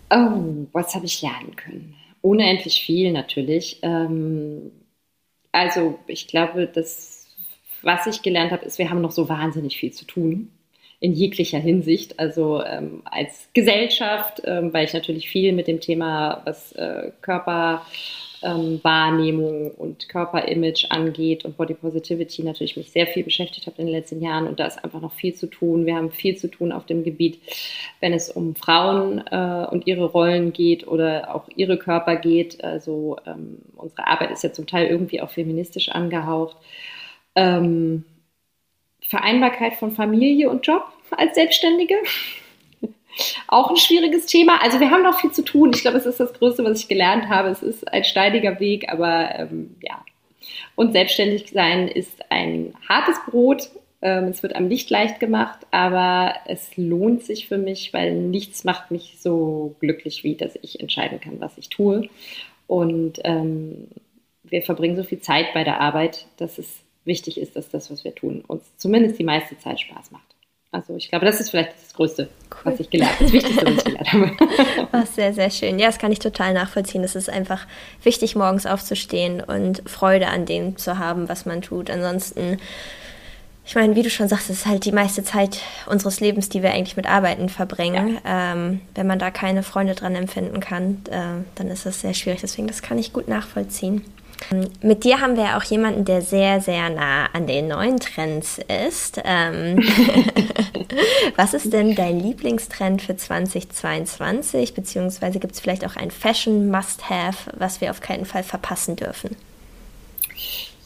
Oh, 0.09 0.67
was 0.73 0.93
habe 0.93 1.05
ich 1.05 1.21
lernen 1.21 1.55
können? 1.55 1.95
Unendlich 2.21 2.81
viel 2.81 3.13
natürlich. 3.13 3.79
Ähm, 3.83 4.71
also 5.53 5.97
ich 6.07 6.27
glaube, 6.27 6.67
das, 6.67 7.27
was 7.83 8.05
ich 8.05 8.21
gelernt 8.21 8.51
habe, 8.51 8.65
ist, 8.65 8.79
wir 8.79 8.89
haben 8.89 9.01
noch 9.01 9.11
so 9.11 9.29
wahnsinnig 9.29 9.77
viel 9.77 9.93
zu 9.93 10.05
tun 10.05 10.51
in 10.99 11.13
jeglicher 11.13 11.59
Hinsicht, 11.59 12.19
also 12.19 12.63
ähm, 12.63 13.01
als 13.05 13.47
Gesellschaft, 13.53 14.41
ähm, 14.43 14.73
weil 14.73 14.85
ich 14.85 14.93
natürlich 14.93 15.29
viel 15.29 15.53
mit 15.53 15.67
dem 15.67 15.79
Thema, 15.79 16.41
was 16.43 16.73
äh, 16.73 17.11
Körper 17.21 17.85
ähm, 18.43 18.79
Wahrnehmung 18.83 19.71
und 19.71 20.09
Körperimage 20.09 20.87
angeht 20.89 21.45
und 21.45 21.57
Body 21.57 21.73
Positivity 21.73 22.43
natürlich 22.43 22.77
mich 22.77 22.91
sehr 22.91 23.07
viel 23.07 23.23
beschäftigt 23.23 23.67
habe 23.67 23.77
in 23.79 23.87
den 23.87 23.95
letzten 23.95 24.21
Jahren 24.21 24.47
und 24.47 24.59
da 24.59 24.65
ist 24.65 24.83
einfach 24.83 25.01
noch 25.01 25.13
viel 25.13 25.33
zu 25.33 25.47
tun. 25.47 25.85
Wir 25.85 25.95
haben 25.95 26.11
viel 26.11 26.37
zu 26.37 26.47
tun 26.47 26.71
auf 26.71 26.85
dem 26.85 27.03
Gebiet, 27.03 27.39
wenn 27.99 28.13
es 28.13 28.29
um 28.29 28.55
Frauen 28.55 29.25
äh, 29.27 29.67
und 29.69 29.87
ihre 29.87 30.05
Rollen 30.05 30.53
geht 30.53 30.87
oder 30.87 31.33
auch 31.33 31.47
ihre 31.55 31.77
Körper 31.77 32.15
geht. 32.15 32.63
Also 32.63 33.17
ähm, 33.25 33.59
unsere 33.75 34.07
Arbeit 34.07 34.31
ist 34.31 34.43
ja 34.43 34.53
zum 34.53 34.67
Teil 34.67 34.87
irgendwie 34.87 35.21
auch 35.21 35.29
feministisch 35.29 35.89
angehaucht. 35.89 36.57
Ähm, 37.35 38.03
Vereinbarkeit 39.01 39.75
von 39.75 39.91
Familie 39.91 40.49
und 40.49 40.65
Job 40.67 40.83
als 41.11 41.35
Selbstständige 41.35 41.95
auch 43.47 43.69
ein 43.69 43.77
schwieriges 43.77 44.25
Thema. 44.25 44.61
Also 44.61 44.79
wir 44.79 44.91
haben 44.91 45.03
noch 45.03 45.19
viel 45.19 45.31
zu 45.31 45.43
tun. 45.43 45.71
Ich 45.73 45.81
glaube, 45.81 45.97
es 45.97 46.05
ist 46.05 46.19
das 46.19 46.33
Größte, 46.33 46.63
was 46.63 46.79
ich 46.79 46.87
gelernt 46.87 47.29
habe. 47.29 47.49
Es 47.49 47.63
ist 47.63 47.87
ein 47.91 48.03
steiniger 48.03 48.59
Weg, 48.59 48.89
aber 48.89 49.37
ähm, 49.37 49.75
ja. 49.81 50.03
Und 50.75 50.93
selbstständig 50.93 51.49
sein 51.51 51.87
ist 51.87 52.31
ein 52.31 52.73
hartes 52.87 53.17
Brot. 53.29 53.69
Ähm, 54.01 54.25
es 54.25 54.43
wird 54.43 54.55
einem 54.55 54.67
nicht 54.67 54.89
leicht 54.89 55.19
gemacht, 55.19 55.65
aber 55.71 56.35
es 56.45 56.77
lohnt 56.77 57.23
sich 57.23 57.47
für 57.47 57.57
mich, 57.57 57.93
weil 57.93 58.13
nichts 58.13 58.63
macht 58.63 58.91
mich 58.91 59.15
so 59.19 59.75
glücklich, 59.79 60.23
wie 60.23 60.35
dass 60.35 60.57
ich 60.61 60.79
entscheiden 60.79 61.19
kann, 61.19 61.39
was 61.41 61.57
ich 61.57 61.69
tue. 61.69 62.07
Und 62.67 63.19
ähm, 63.23 63.87
wir 64.43 64.61
verbringen 64.61 64.95
so 64.95 65.03
viel 65.03 65.19
Zeit 65.19 65.53
bei 65.53 65.63
der 65.63 65.81
Arbeit, 65.81 66.27
dass 66.37 66.57
es 66.57 66.81
wichtig 67.05 67.39
ist, 67.39 67.55
dass 67.55 67.69
das, 67.69 67.89
was 67.89 68.03
wir 68.03 68.13
tun, 68.13 68.43
uns 68.47 68.63
zumindest 68.77 69.17
die 69.17 69.23
meiste 69.23 69.57
Zeit 69.57 69.79
Spaß 69.79 70.11
macht. 70.11 70.36
Also 70.71 70.95
ich 70.95 71.09
glaube, 71.09 71.25
das 71.25 71.39
ist 71.39 71.49
vielleicht 71.49 71.73
das 71.81 71.93
Größte, 71.93 72.29
cool. 72.51 72.71
was 72.71 72.79
ich 72.79 72.89
gelernt 72.89 73.13
habe, 73.13 73.23
das 73.23 73.33
Wichtigste, 73.33 73.65
was 73.65 73.77
ich 73.77 73.83
gelernt 73.85 74.13
habe. 74.13 74.31
Oh, 74.93 75.05
sehr, 75.13 75.33
sehr 75.33 75.49
schön. 75.49 75.79
Ja, 75.79 75.87
das 75.87 75.97
kann 75.97 76.11
ich 76.11 76.19
total 76.19 76.53
nachvollziehen. 76.53 77.03
Es 77.03 77.15
ist 77.15 77.29
einfach 77.29 77.65
wichtig, 78.03 78.35
morgens 78.35 78.65
aufzustehen 78.65 79.41
und 79.41 79.87
Freude 79.89 80.27
an 80.27 80.45
dem 80.45 80.77
zu 80.77 80.97
haben, 80.97 81.29
was 81.29 81.45
man 81.45 81.61
tut. 81.61 81.89
Ansonsten, 81.89 82.57
ich 83.65 83.75
meine, 83.75 83.95
wie 83.95 84.01
du 84.01 84.09
schon 84.09 84.27
sagst, 84.27 84.49
es 84.49 84.59
ist 84.59 84.65
halt 84.65 84.85
die 84.85 84.91
meiste 84.91 85.23
Zeit 85.23 85.59
unseres 85.87 86.19
Lebens, 86.19 86.49
die 86.49 86.63
wir 86.63 86.71
eigentlich 86.71 86.97
mit 86.97 87.07
Arbeiten 87.07 87.49
verbringen. 87.49 88.19
Ja. 88.25 88.53
Ähm, 88.53 88.81
wenn 88.95 89.07
man 89.07 89.19
da 89.19 89.29
keine 89.29 89.63
Freunde 89.63 89.95
dran 89.95 90.15
empfinden 90.15 90.59
kann, 90.59 91.03
äh, 91.09 91.43
dann 91.55 91.67
ist 91.67 91.85
das 91.85 92.01
sehr 92.01 92.13
schwierig. 92.13 92.41
Deswegen, 92.41 92.67
das 92.67 92.81
kann 92.81 92.97
ich 92.97 93.13
gut 93.13 93.27
nachvollziehen. 93.27 94.03
Mit 94.81 95.03
dir 95.03 95.19
haben 95.19 95.35
wir 95.35 95.57
auch 95.57 95.63
jemanden, 95.63 96.05
der 96.05 96.21
sehr, 96.21 96.61
sehr 96.61 96.89
nah 96.89 97.25
an 97.33 97.47
den 97.47 97.67
neuen 97.67 97.99
Trends 97.99 98.59
ist. 98.85 99.21
Ähm, 99.25 99.77
was 101.35 101.53
ist 101.53 101.73
denn 101.73 101.95
dein 101.95 102.19
Lieblingstrend 102.19 103.01
für 103.01 103.17
2022? 103.17 104.73
Beziehungsweise 104.73 105.39
gibt 105.39 105.53
es 105.53 105.59
vielleicht 105.59 105.85
auch 105.85 105.95
ein 105.95 106.11
Fashion 106.11 106.69
Must-Have, 106.69 107.51
was 107.57 107.81
wir 107.81 107.91
auf 107.91 107.99
keinen 107.99 108.25
Fall 108.25 108.43
verpassen 108.43 108.95
dürfen? 108.95 109.35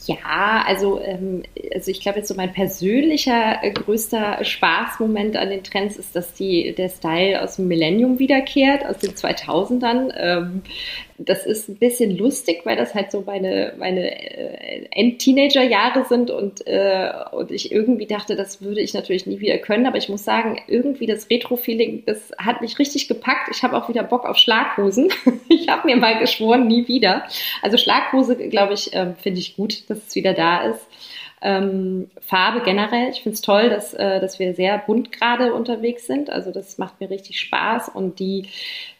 Ja, 0.07 0.63
also, 0.65 0.99
ähm, 1.01 1.43
also 1.73 1.91
ich 1.91 2.01
glaube, 2.01 2.19
jetzt 2.19 2.27
so 2.27 2.33
mein 2.33 2.53
persönlicher 2.53 3.63
äh, 3.63 3.71
größter 3.71 4.43
Spaßmoment 4.43 5.37
an 5.37 5.49
den 5.49 5.63
Trends 5.63 5.95
ist, 5.95 6.15
dass 6.15 6.33
die, 6.33 6.73
der 6.73 6.89
Style 6.89 7.41
aus 7.41 7.57
dem 7.57 7.67
Millennium 7.67 8.17
wiederkehrt, 8.17 8.83
aus 8.85 8.97
den 8.97 9.11
2000ern. 9.11 10.11
Ähm, 10.17 10.61
das 11.25 11.45
ist 11.45 11.69
ein 11.69 11.75
bisschen 11.75 12.17
lustig, 12.17 12.61
weil 12.63 12.75
das 12.75 12.95
halt 12.95 13.11
so 13.11 13.23
meine, 13.25 13.73
meine 13.77 14.09
äh, 14.11 14.87
End-Teenager-Jahre 14.91 16.05
sind 16.05 16.31
und, 16.31 16.65
äh, 16.67 17.11
und 17.31 17.51
ich 17.51 17.71
irgendwie 17.71 18.05
dachte, 18.05 18.35
das 18.35 18.61
würde 18.61 18.81
ich 18.81 18.93
natürlich 18.93 19.25
nie 19.25 19.39
wieder 19.39 19.57
können. 19.57 19.85
Aber 19.85 19.97
ich 19.97 20.09
muss 20.09 20.23
sagen, 20.23 20.59
irgendwie 20.67 21.05
das 21.05 21.29
Retro-Feeling, 21.29 22.03
das 22.05 22.31
hat 22.37 22.61
mich 22.61 22.79
richtig 22.79 23.07
gepackt. 23.07 23.49
Ich 23.51 23.63
habe 23.63 23.77
auch 23.77 23.89
wieder 23.89 24.03
Bock 24.03 24.25
auf 24.25 24.37
Schlaghosen. 24.37 25.09
ich 25.49 25.67
habe 25.67 25.87
mir 25.87 25.97
mal 25.97 26.19
geschworen, 26.19 26.67
nie 26.67 26.87
wieder. 26.87 27.23
Also 27.61 27.77
Schlaghose, 27.77 28.35
glaube 28.35 28.73
ich, 28.73 28.93
äh, 28.93 29.13
finde 29.21 29.39
ich 29.39 29.55
gut, 29.55 29.83
dass 29.91 30.07
es 30.07 30.15
wieder 30.15 30.33
da 30.33 30.63
ist. 30.63 30.87
Ähm, 31.43 32.11
Farbe 32.19 32.61
generell. 32.61 33.09
Ich 33.09 33.23
finde 33.23 33.33
es 33.35 33.41
toll, 33.41 33.69
dass, 33.69 33.95
äh, 33.95 34.19
dass 34.19 34.37
wir 34.37 34.53
sehr 34.53 34.77
bunt 34.77 35.11
gerade 35.11 35.53
unterwegs 35.53 36.05
sind. 36.05 36.29
Also 36.29 36.51
das 36.51 36.77
macht 36.77 36.99
mir 36.99 37.09
richtig 37.09 37.39
Spaß. 37.39 37.89
Und 37.89 38.19
die 38.19 38.45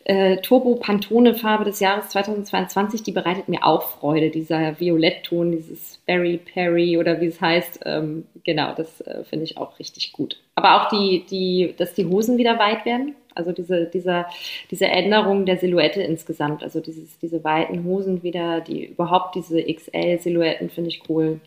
äh, 0.06 0.38
Turbo 0.38 0.75
Pantone 0.75 1.36
Farbe 1.36 1.65
des 1.65 1.80
Jahres 1.80 2.10
2022, 2.10 3.04
die 3.04 3.12
bereitet 3.12 3.47
mir 3.47 3.63
auch 3.63 3.84
Freude. 3.84 4.32
Dieser 4.32 4.80
Violettton, 4.80 5.51
dieses 5.51 5.99
Berry 6.08 6.38
Perry 6.38 6.97
oder 6.97 7.21
wie 7.21 7.27
es 7.27 7.39
heißt. 7.39 7.82
Ähm, 7.86 8.25
genau, 8.43 8.73
das 8.75 9.01
äh, 9.01 9.23
finde 9.23 9.45
ich 9.45 9.58
auch 9.58 9.77
richtig 9.77 10.12
gut. 10.12 10.39
Aber 10.56 10.82
auch 10.82 10.89
die, 10.89 11.23
die, 11.30 11.75
dass 11.77 11.93
die 11.93 12.06
Hosen 12.06 12.39
wieder 12.39 12.58
weit 12.58 12.86
werden. 12.86 13.15
Also 13.36 13.52
diese, 13.52 13.86
dieser, 13.86 14.28
diese 14.70 14.88
Änderung 14.88 15.46
der 15.46 15.58
Silhouette 15.58 16.02
insgesamt. 16.02 16.63
Also 16.63 16.80
dieses, 16.80 17.17
diese 17.20 17.44
weiten 17.44 17.84
Hosen 17.84 18.24
wieder, 18.24 18.62
die 18.62 18.86
überhaupt 18.86 19.36
diese 19.36 19.62
XL-Silhouetten 19.62 20.70
finde 20.70 20.89
ich 20.89 21.04
cool. 21.10 21.39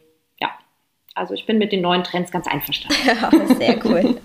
Also 1.14 1.35
ich 1.35 1.47
bin 1.47 1.59
mit 1.59 1.70
den 1.73 1.81
neuen 1.81 2.03
Trends 2.03 2.31
ganz 2.31 2.47
einverstanden. 2.47 2.97
Ja, 3.07 3.55
sehr 3.55 3.85
cool. 3.85 4.16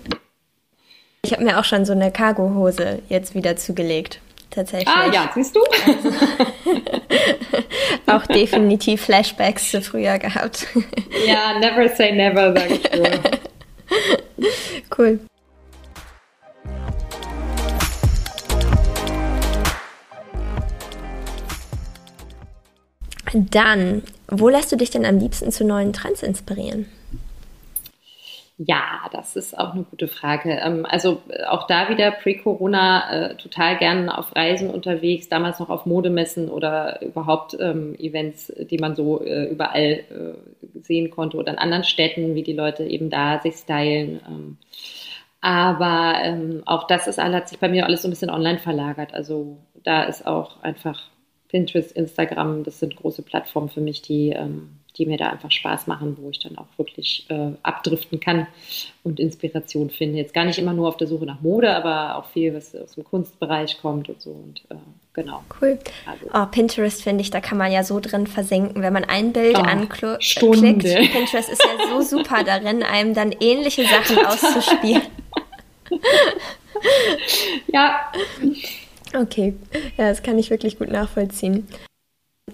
Ich 1.24 1.32
habe 1.32 1.44
mir 1.44 1.58
auch 1.58 1.64
schon 1.64 1.84
so 1.84 1.92
eine 1.92 2.10
Cargohose 2.10 3.02
jetzt 3.08 3.34
wieder 3.34 3.56
zugelegt. 3.56 4.20
Tatsächlich. 4.50 4.88
Ah 4.88 5.08
ja, 5.12 5.30
siehst 5.32 5.54
du? 5.54 5.60
Also, 5.86 6.10
auch 8.06 8.26
definitiv 8.26 9.02
Flashbacks 9.02 9.70
zu 9.70 9.80
früher 9.80 10.18
gehabt. 10.18 10.66
Ja, 11.24 11.56
never 11.60 11.88
say 11.88 12.10
never, 12.10 12.52
sag 12.52 12.70
ich 12.70 12.92
nur. 12.92 13.10
Cool. 14.96 15.20
Dann, 23.32 24.02
wo 24.28 24.48
lässt 24.48 24.72
du 24.72 24.76
dich 24.76 24.90
denn 24.90 25.04
am 25.06 25.18
liebsten 25.18 25.52
zu 25.52 25.64
neuen 25.64 25.92
Trends 25.92 26.22
inspirieren? 26.22 26.86
Ja, 28.62 29.08
das 29.10 29.36
ist 29.36 29.58
auch 29.58 29.72
eine 29.72 29.84
gute 29.84 30.06
Frage. 30.06 30.50
Ähm, 30.50 30.84
also 30.84 31.22
äh, 31.30 31.44
auch 31.44 31.66
da 31.66 31.88
wieder 31.88 32.10
pre-Corona 32.10 33.30
äh, 33.30 33.34
total 33.36 33.78
gern 33.78 34.10
auf 34.10 34.36
Reisen 34.36 34.68
unterwegs, 34.68 35.30
damals 35.30 35.60
noch 35.60 35.70
auf 35.70 35.86
Modemessen 35.86 36.50
oder 36.50 37.00
überhaupt 37.00 37.56
ähm, 37.58 37.94
Events, 37.98 38.52
die 38.58 38.76
man 38.76 38.94
so 38.96 39.24
äh, 39.24 39.44
überall 39.44 40.04
sehen 40.82 41.10
konnte 41.10 41.38
oder 41.38 41.52
in 41.52 41.58
anderen 41.58 41.84
Städten, 41.84 42.34
wie 42.34 42.42
die 42.42 42.52
Leute 42.52 42.84
eben 42.84 43.08
da 43.08 43.40
sich 43.40 43.56
stylen. 43.56 44.20
Ähm. 44.28 44.58
aber 45.40 46.62
auch 46.66 46.86
das 46.86 47.06
ist, 47.06 47.18
hat 47.18 47.48
sich 47.48 47.58
bei 47.58 47.68
mir 47.68 47.86
alles 47.86 48.02
so 48.02 48.08
ein 48.08 48.10
bisschen 48.10 48.30
online 48.30 48.58
verlagert. 48.58 49.14
Also 49.14 49.56
da 49.84 50.02
ist 50.02 50.26
auch 50.26 50.62
einfach 50.62 51.00
Pinterest, 51.50 51.92
Instagram, 51.92 52.62
das 52.64 52.78
sind 52.78 52.96
große 52.96 53.22
Plattformen 53.22 53.68
für 53.68 53.80
mich, 53.80 54.02
die, 54.02 54.30
ähm, 54.30 54.70
die 54.96 55.06
mir 55.06 55.18
da 55.18 55.30
einfach 55.30 55.50
Spaß 55.50 55.88
machen, 55.88 56.16
wo 56.20 56.30
ich 56.30 56.38
dann 56.38 56.56
auch 56.58 56.66
wirklich 56.76 57.26
äh, 57.28 57.52
abdriften 57.62 58.20
kann 58.20 58.46
und 59.02 59.18
Inspiration 59.18 59.90
finde. 59.90 60.18
Jetzt 60.18 60.32
gar 60.32 60.44
nicht 60.44 60.58
immer 60.58 60.72
nur 60.72 60.88
auf 60.88 60.96
der 60.96 61.08
Suche 61.08 61.26
nach 61.26 61.40
Mode, 61.40 61.74
aber 61.74 62.16
auch 62.16 62.26
viel, 62.30 62.54
was 62.54 62.74
aus 62.76 62.92
dem 62.92 63.04
Kunstbereich 63.04 63.80
kommt 63.80 64.08
und 64.08 64.20
so. 64.20 64.30
Und 64.30 64.62
äh, 64.70 64.76
genau. 65.12 65.42
Cool. 65.60 65.78
Also. 66.06 66.26
Oh, 66.32 66.46
Pinterest 66.46 67.02
finde 67.02 67.22
ich, 67.22 67.30
da 67.30 67.40
kann 67.40 67.58
man 67.58 67.72
ja 67.72 67.82
so 67.82 67.98
drin 67.98 68.26
versenken, 68.28 68.82
wenn 68.82 68.92
man 68.92 69.04
ein 69.04 69.32
Bild 69.32 69.58
oh, 69.58 69.62
anklickt. 69.62 70.40
Pinterest 70.40 71.50
ist 71.50 71.64
ja 71.64 71.88
so 71.88 72.00
super 72.18 72.44
darin, 72.44 72.84
einem 72.84 73.14
dann 73.14 73.32
ähnliche 73.40 73.84
Sachen 73.84 74.18
auszuspielen. 74.26 75.02
ja. 77.72 78.12
Okay, 79.14 79.54
ja, 79.96 80.08
das 80.08 80.22
kann 80.22 80.38
ich 80.38 80.50
wirklich 80.50 80.78
gut 80.78 80.90
nachvollziehen. 80.90 81.66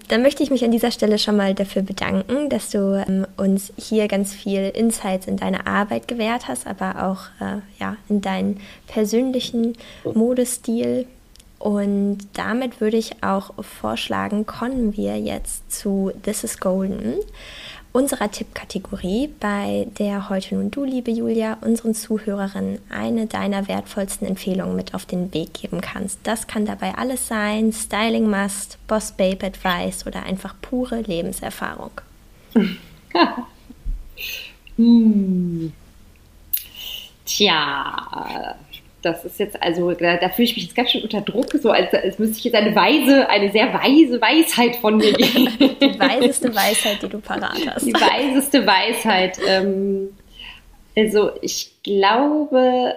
Dann 0.09 0.21
möchte 0.21 0.43
ich 0.43 0.51
mich 0.51 0.63
an 0.63 0.71
dieser 0.71 0.91
Stelle 0.91 1.17
schon 1.17 1.35
mal 1.35 1.53
dafür 1.53 1.81
bedanken, 1.81 2.49
dass 2.49 2.69
du 2.69 3.03
ähm, 3.07 3.25
uns 3.35 3.73
hier 3.77 4.07
ganz 4.07 4.33
viel 4.33 4.69
Insights 4.69 5.27
in 5.27 5.37
deine 5.37 5.67
Arbeit 5.67 6.07
gewährt 6.07 6.47
hast, 6.47 6.67
aber 6.67 7.03
auch 7.03 7.45
äh, 7.45 7.59
ja, 7.79 7.97
in 8.07 8.21
deinen 8.21 8.61
persönlichen 8.87 9.73
Modestil. 10.03 11.07
Und 11.59 12.19
damit 12.33 12.79
würde 12.79 12.97
ich 12.97 13.23
auch 13.23 13.51
vorschlagen, 13.63 14.45
kommen 14.45 14.95
wir 14.95 15.19
jetzt 15.19 15.71
zu 15.71 16.11
This 16.23 16.43
is 16.43 16.59
Golden 16.59 17.15
unserer 17.97 18.29
Tippkategorie, 18.29 19.27
bei 19.39 19.87
der 19.97 20.29
heute 20.29 20.53
nun 20.53 20.69
du, 20.69 20.83
liebe 20.83 21.09
Julia, 21.09 21.57
unseren 21.61 21.95
Zuhörerinnen 21.95 22.77
eine 22.91 23.25
deiner 23.25 23.67
wertvollsten 23.67 24.27
Empfehlungen 24.27 24.75
mit 24.75 24.93
auf 24.93 25.07
den 25.07 25.33
Weg 25.33 25.55
geben 25.55 25.81
kannst. 25.81 26.19
Das 26.21 26.45
kann 26.45 26.67
dabei 26.67 26.93
alles 26.95 27.27
sein: 27.27 27.73
Styling 27.73 28.29
Must, 28.29 28.77
Boss 28.87 29.13
Babe 29.13 29.47
Advice 29.47 30.05
oder 30.05 30.21
einfach 30.21 30.53
pure 30.61 31.01
Lebenserfahrung. 31.01 31.89
hm. 34.75 35.73
Tja, 37.25 38.55
das 39.07 39.25
ist 39.25 39.39
jetzt, 39.39 39.61
also 39.61 39.91
da, 39.93 40.17
da, 40.17 40.29
fühle 40.29 40.47
ich 40.47 40.55
mich 40.55 40.65
jetzt 40.65 40.75
ganz 40.75 40.91
schön 40.91 41.03
unter 41.03 41.21
Druck, 41.21 41.51
so 41.53 41.71
als, 41.71 41.93
als 41.93 42.19
müsste 42.19 42.37
ich 42.37 42.43
jetzt 42.43 42.55
eine 42.55 42.75
weise, 42.75 43.29
eine 43.29 43.51
sehr 43.51 43.73
weise 43.73 44.21
Weisheit 44.21 44.75
von 44.77 44.97
mir 44.97 45.13
geben. 45.13 45.49
Die 45.59 45.99
weiseste 45.99 46.53
Weisheit, 46.53 47.01
die 47.01 47.09
du 47.09 47.19
parat 47.19 47.57
hast. 47.67 47.85
Die 47.85 47.93
weiseste 47.93 48.65
Weisheit. 48.65 49.39
Ähm, 49.47 50.09
also 50.95 51.31
ich 51.41 51.81
glaube, 51.83 52.95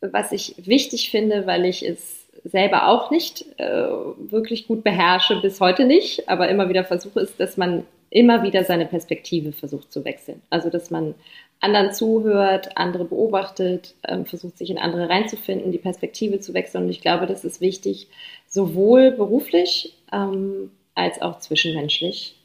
was 0.00 0.32
ich 0.32 0.54
wichtig 0.58 1.10
finde, 1.10 1.46
weil 1.46 1.64
ich 1.64 1.82
es 1.82 2.26
selber 2.44 2.88
auch 2.88 3.10
nicht 3.10 3.44
äh, 3.58 3.88
wirklich 4.18 4.66
gut 4.66 4.84
beherrsche, 4.84 5.40
bis 5.40 5.60
heute 5.60 5.84
nicht, 5.84 6.28
aber 6.28 6.48
immer 6.48 6.68
wieder 6.68 6.84
versuche, 6.84 7.20
ist, 7.20 7.40
dass 7.40 7.56
man 7.56 7.84
immer 8.10 8.42
wieder 8.42 8.64
seine 8.64 8.86
Perspektive 8.86 9.52
versucht 9.52 9.92
zu 9.92 10.04
wechseln. 10.04 10.40
Also 10.50 10.70
dass 10.70 10.90
man 10.90 11.14
anderen 11.60 11.92
zuhört, 11.92 12.76
andere 12.76 13.06
beobachtet, 13.06 13.94
ähm, 14.06 14.26
versucht 14.26 14.58
sich 14.58 14.68
in 14.70 14.78
andere 14.78 15.08
reinzufinden, 15.08 15.72
die 15.72 15.78
Perspektive 15.78 16.38
zu 16.38 16.52
wechseln. 16.52 16.84
Und 16.84 16.90
ich 16.90 17.00
glaube, 17.00 17.26
das 17.26 17.44
ist 17.44 17.60
wichtig, 17.60 18.08
sowohl 18.46 19.12
beruflich 19.12 19.94
ähm, 20.12 20.70
als 20.94 21.22
auch 21.22 21.38
zwischenmenschlich. 21.38 22.36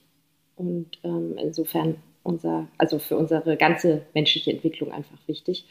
Und 0.56 0.88
ähm, 1.04 1.36
insofern 1.38 1.98
unser, 2.24 2.68
also 2.78 3.00
für 3.00 3.18
unsere 3.18 3.58
ganze 3.58 4.04
menschliche 4.14 4.52
Entwicklung 4.52 4.92
einfach 4.92 5.18
wichtig. 5.28 5.66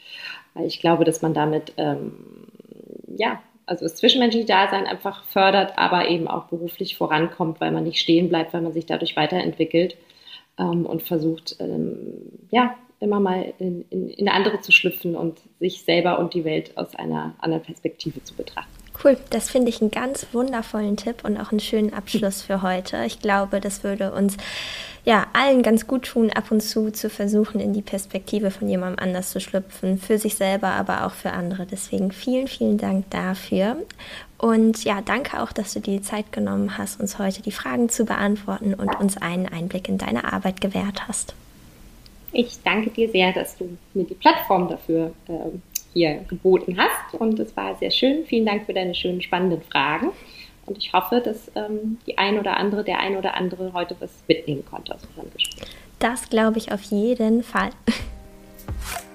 Weil 0.53 0.65
ich 0.65 0.79
glaube, 0.79 1.03
dass 1.03 1.21
man 1.21 1.33
damit 1.33 1.73
ja 1.77 3.41
also 3.65 3.85
das 3.85 3.95
zwischenmenschliche 3.95 4.47
Dasein 4.47 4.87
einfach 4.87 5.23
fördert, 5.25 5.77
aber 5.77 6.09
eben 6.09 6.27
auch 6.27 6.45
beruflich 6.45 6.97
vorankommt, 6.97 7.61
weil 7.61 7.71
man 7.71 7.83
nicht 7.83 7.99
stehen 7.99 8.29
bleibt, 8.29 8.53
weil 8.53 8.61
man 8.61 8.73
sich 8.73 8.87
dadurch 8.87 9.15
weiterentwickelt 9.15 9.95
und 10.57 11.03
versucht, 11.03 11.57
ja, 12.49 12.75
immer 12.99 13.19
mal 13.19 13.53
in, 13.59 13.85
in, 13.89 14.09
in 14.09 14.29
andere 14.29 14.61
zu 14.61 14.71
schlüpfen 14.71 15.15
und 15.15 15.39
sich 15.59 15.83
selber 15.83 16.19
und 16.19 16.33
die 16.33 16.43
Welt 16.43 16.77
aus 16.77 16.95
einer 16.95 17.33
anderen 17.39 17.63
Perspektive 17.63 18.23
zu 18.23 18.33
betrachten. 18.33 18.69
Cool, 19.01 19.17
das 19.29 19.49
finde 19.49 19.69
ich 19.69 19.79
einen 19.79 19.91
ganz 19.91 20.27
wundervollen 20.33 20.97
Tipp 20.97 21.23
und 21.23 21.37
auch 21.37 21.51
einen 21.51 21.61
schönen 21.61 21.93
Abschluss 21.93 22.41
für 22.41 22.61
heute. 22.61 23.05
Ich 23.05 23.21
glaube, 23.21 23.61
das 23.61 23.83
würde 23.85 24.11
uns 24.11 24.35
ja 25.05 25.27
allen 25.31 25.63
ganz 25.63 25.87
gut 25.87 26.03
tun, 26.03 26.31
ab 26.31 26.51
und 26.51 26.61
zu 26.61 26.91
zu 26.91 27.09
versuchen, 27.09 27.61
in 27.61 27.71
die 27.71 27.81
Perspektive 27.81 28.51
von 28.51 28.67
jemandem 28.67 29.01
anders 29.01 29.31
zu 29.31 29.39
schlüpfen, 29.39 29.97
für 29.97 30.17
sich 30.17 30.35
selber, 30.35 30.67
aber 30.67 31.05
auch 31.05 31.13
für 31.13 31.31
andere. 31.31 31.65
Deswegen 31.65 32.11
vielen, 32.11 32.47
vielen 32.47 32.77
Dank 32.77 33.09
dafür. 33.09 33.77
Und 34.37 34.83
ja, 34.83 35.01
danke 35.01 35.41
auch, 35.41 35.53
dass 35.53 35.73
du 35.73 35.79
dir 35.79 35.99
die 35.99 36.03
Zeit 36.03 36.33
genommen 36.33 36.77
hast, 36.77 36.99
uns 36.99 37.19
heute 37.19 37.41
die 37.41 37.51
Fragen 37.53 37.87
zu 37.87 38.03
beantworten 38.03 38.73
und 38.73 38.99
uns 38.99 39.15
einen 39.15 39.47
Einblick 39.47 39.87
in 39.87 39.97
deine 39.97 40.31
Arbeit 40.33 40.59
gewährt 40.59 41.07
hast. 41.07 41.33
Ich 42.31 42.61
danke 42.63 42.89
dir 42.89 43.09
sehr, 43.09 43.33
dass 43.33 43.57
du 43.57 43.77
mir 43.93 44.05
die 44.05 44.13
Plattform 44.13 44.67
dafür 44.67 45.11
äh, 45.27 45.57
hier 45.93 46.25
geboten 46.27 46.77
hast. 46.77 47.19
Und 47.19 47.39
es 47.39 47.55
war 47.57 47.75
sehr 47.75 47.91
schön. 47.91 48.25
Vielen 48.25 48.45
Dank 48.45 48.65
für 48.65 48.73
deine 48.73 48.93
schönen, 48.93 49.21
spannenden 49.21 49.61
Fragen. 49.63 50.11
Und 50.65 50.77
ich 50.77 50.93
hoffe, 50.93 51.21
dass 51.21 51.51
ähm, 51.55 51.97
die 52.05 52.17
ein 52.17 52.37
oder 52.37 52.57
andere, 52.57 52.83
der 52.83 52.99
ein 52.99 53.17
oder 53.17 53.35
andere 53.35 53.73
heute 53.73 53.95
was 53.99 54.11
mitnehmen 54.27 54.63
konnte 54.65 54.93
aus 54.93 55.01
unserem 55.05 55.33
Gespräch. 55.33 55.69
Das 55.97 56.29
glaube 56.29 56.59
ich 56.59 56.71
auf 56.71 56.83
jeden 56.83 57.43
Fall. 57.43 57.71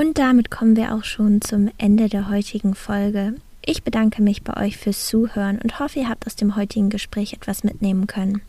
Und 0.00 0.16
damit 0.16 0.50
kommen 0.50 0.76
wir 0.76 0.94
auch 0.94 1.04
schon 1.04 1.42
zum 1.42 1.70
Ende 1.76 2.08
der 2.08 2.30
heutigen 2.30 2.74
Folge. 2.74 3.34
Ich 3.62 3.82
bedanke 3.82 4.22
mich 4.22 4.42
bei 4.42 4.56
euch 4.56 4.78
fürs 4.78 5.06
Zuhören 5.06 5.58
und 5.58 5.78
hoffe, 5.78 5.98
ihr 5.98 6.08
habt 6.08 6.26
aus 6.26 6.36
dem 6.36 6.56
heutigen 6.56 6.88
Gespräch 6.88 7.34
etwas 7.34 7.64
mitnehmen 7.64 8.06
können. 8.06 8.40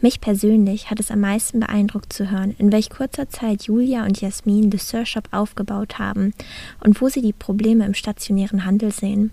Mich 0.00 0.20
persönlich 0.20 0.90
hat 0.90 0.98
es 0.98 1.12
am 1.12 1.20
meisten 1.20 1.60
beeindruckt 1.60 2.12
zu 2.12 2.32
hören, 2.32 2.56
in 2.58 2.72
welch 2.72 2.90
kurzer 2.90 3.28
Zeit 3.28 3.62
Julia 3.62 4.04
und 4.04 4.20
Jasmin 4.20 4.72
The 4.72 4.78
Sir 4.78 5.06
Shop 5.06 5.28
aufgebaut 5.30 6.00
haben 6.00 6.34
und 6.82 7.00
wo 7.00 7.08
sie 7.08 7.22
die 7.22 7.32
Probleme 7.32 7.86
im 7.86 7.94
stationären 7.94 8.64
Handel 8.64 8.90
sehen. 8.90 9.30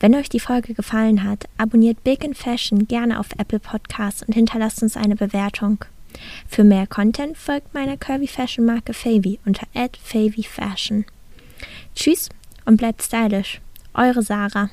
Wenn 0.00 0.14
euch 0.14 0.30
die 0.30 0.40
Folge 0.40 0.72
gefallen 0.72 1.24
hat, 1.24 1.44
abonniert 1.58 2.02
Big 2.04 2.24
in 2.24 2.32
Fashion 2.32 2.88
gerne 2.88 3.20
auf 3.20 3.28
Apple 3.36 3.60
Podcasts 3.60 4.22
und 4.22 4.32
hinterlasst 4.32 4.82
uns 4.82 4.96
eine 4.96 5.14
Bewertung. 5.14 5.84
Für 6.48 6.64
mehr 6.64 6.86
Content 6.86 7.36
folgt 7.36 7.74
meiner 7.74 7.96
Curvy 7.96 8.26
Fashion 8.26 8.64
Marke 8.64 8.94
Favy 8.94 9.38
unter 9.44 9.66
@favyfashion. 10.02 11.04
Tschüss 11.94 12.28
und 12.64 12.76
bleibt 12.76 13.02
stylisch. 13.02 13.60
Eure 13.94 14.22
Sarah. 14.22 14.70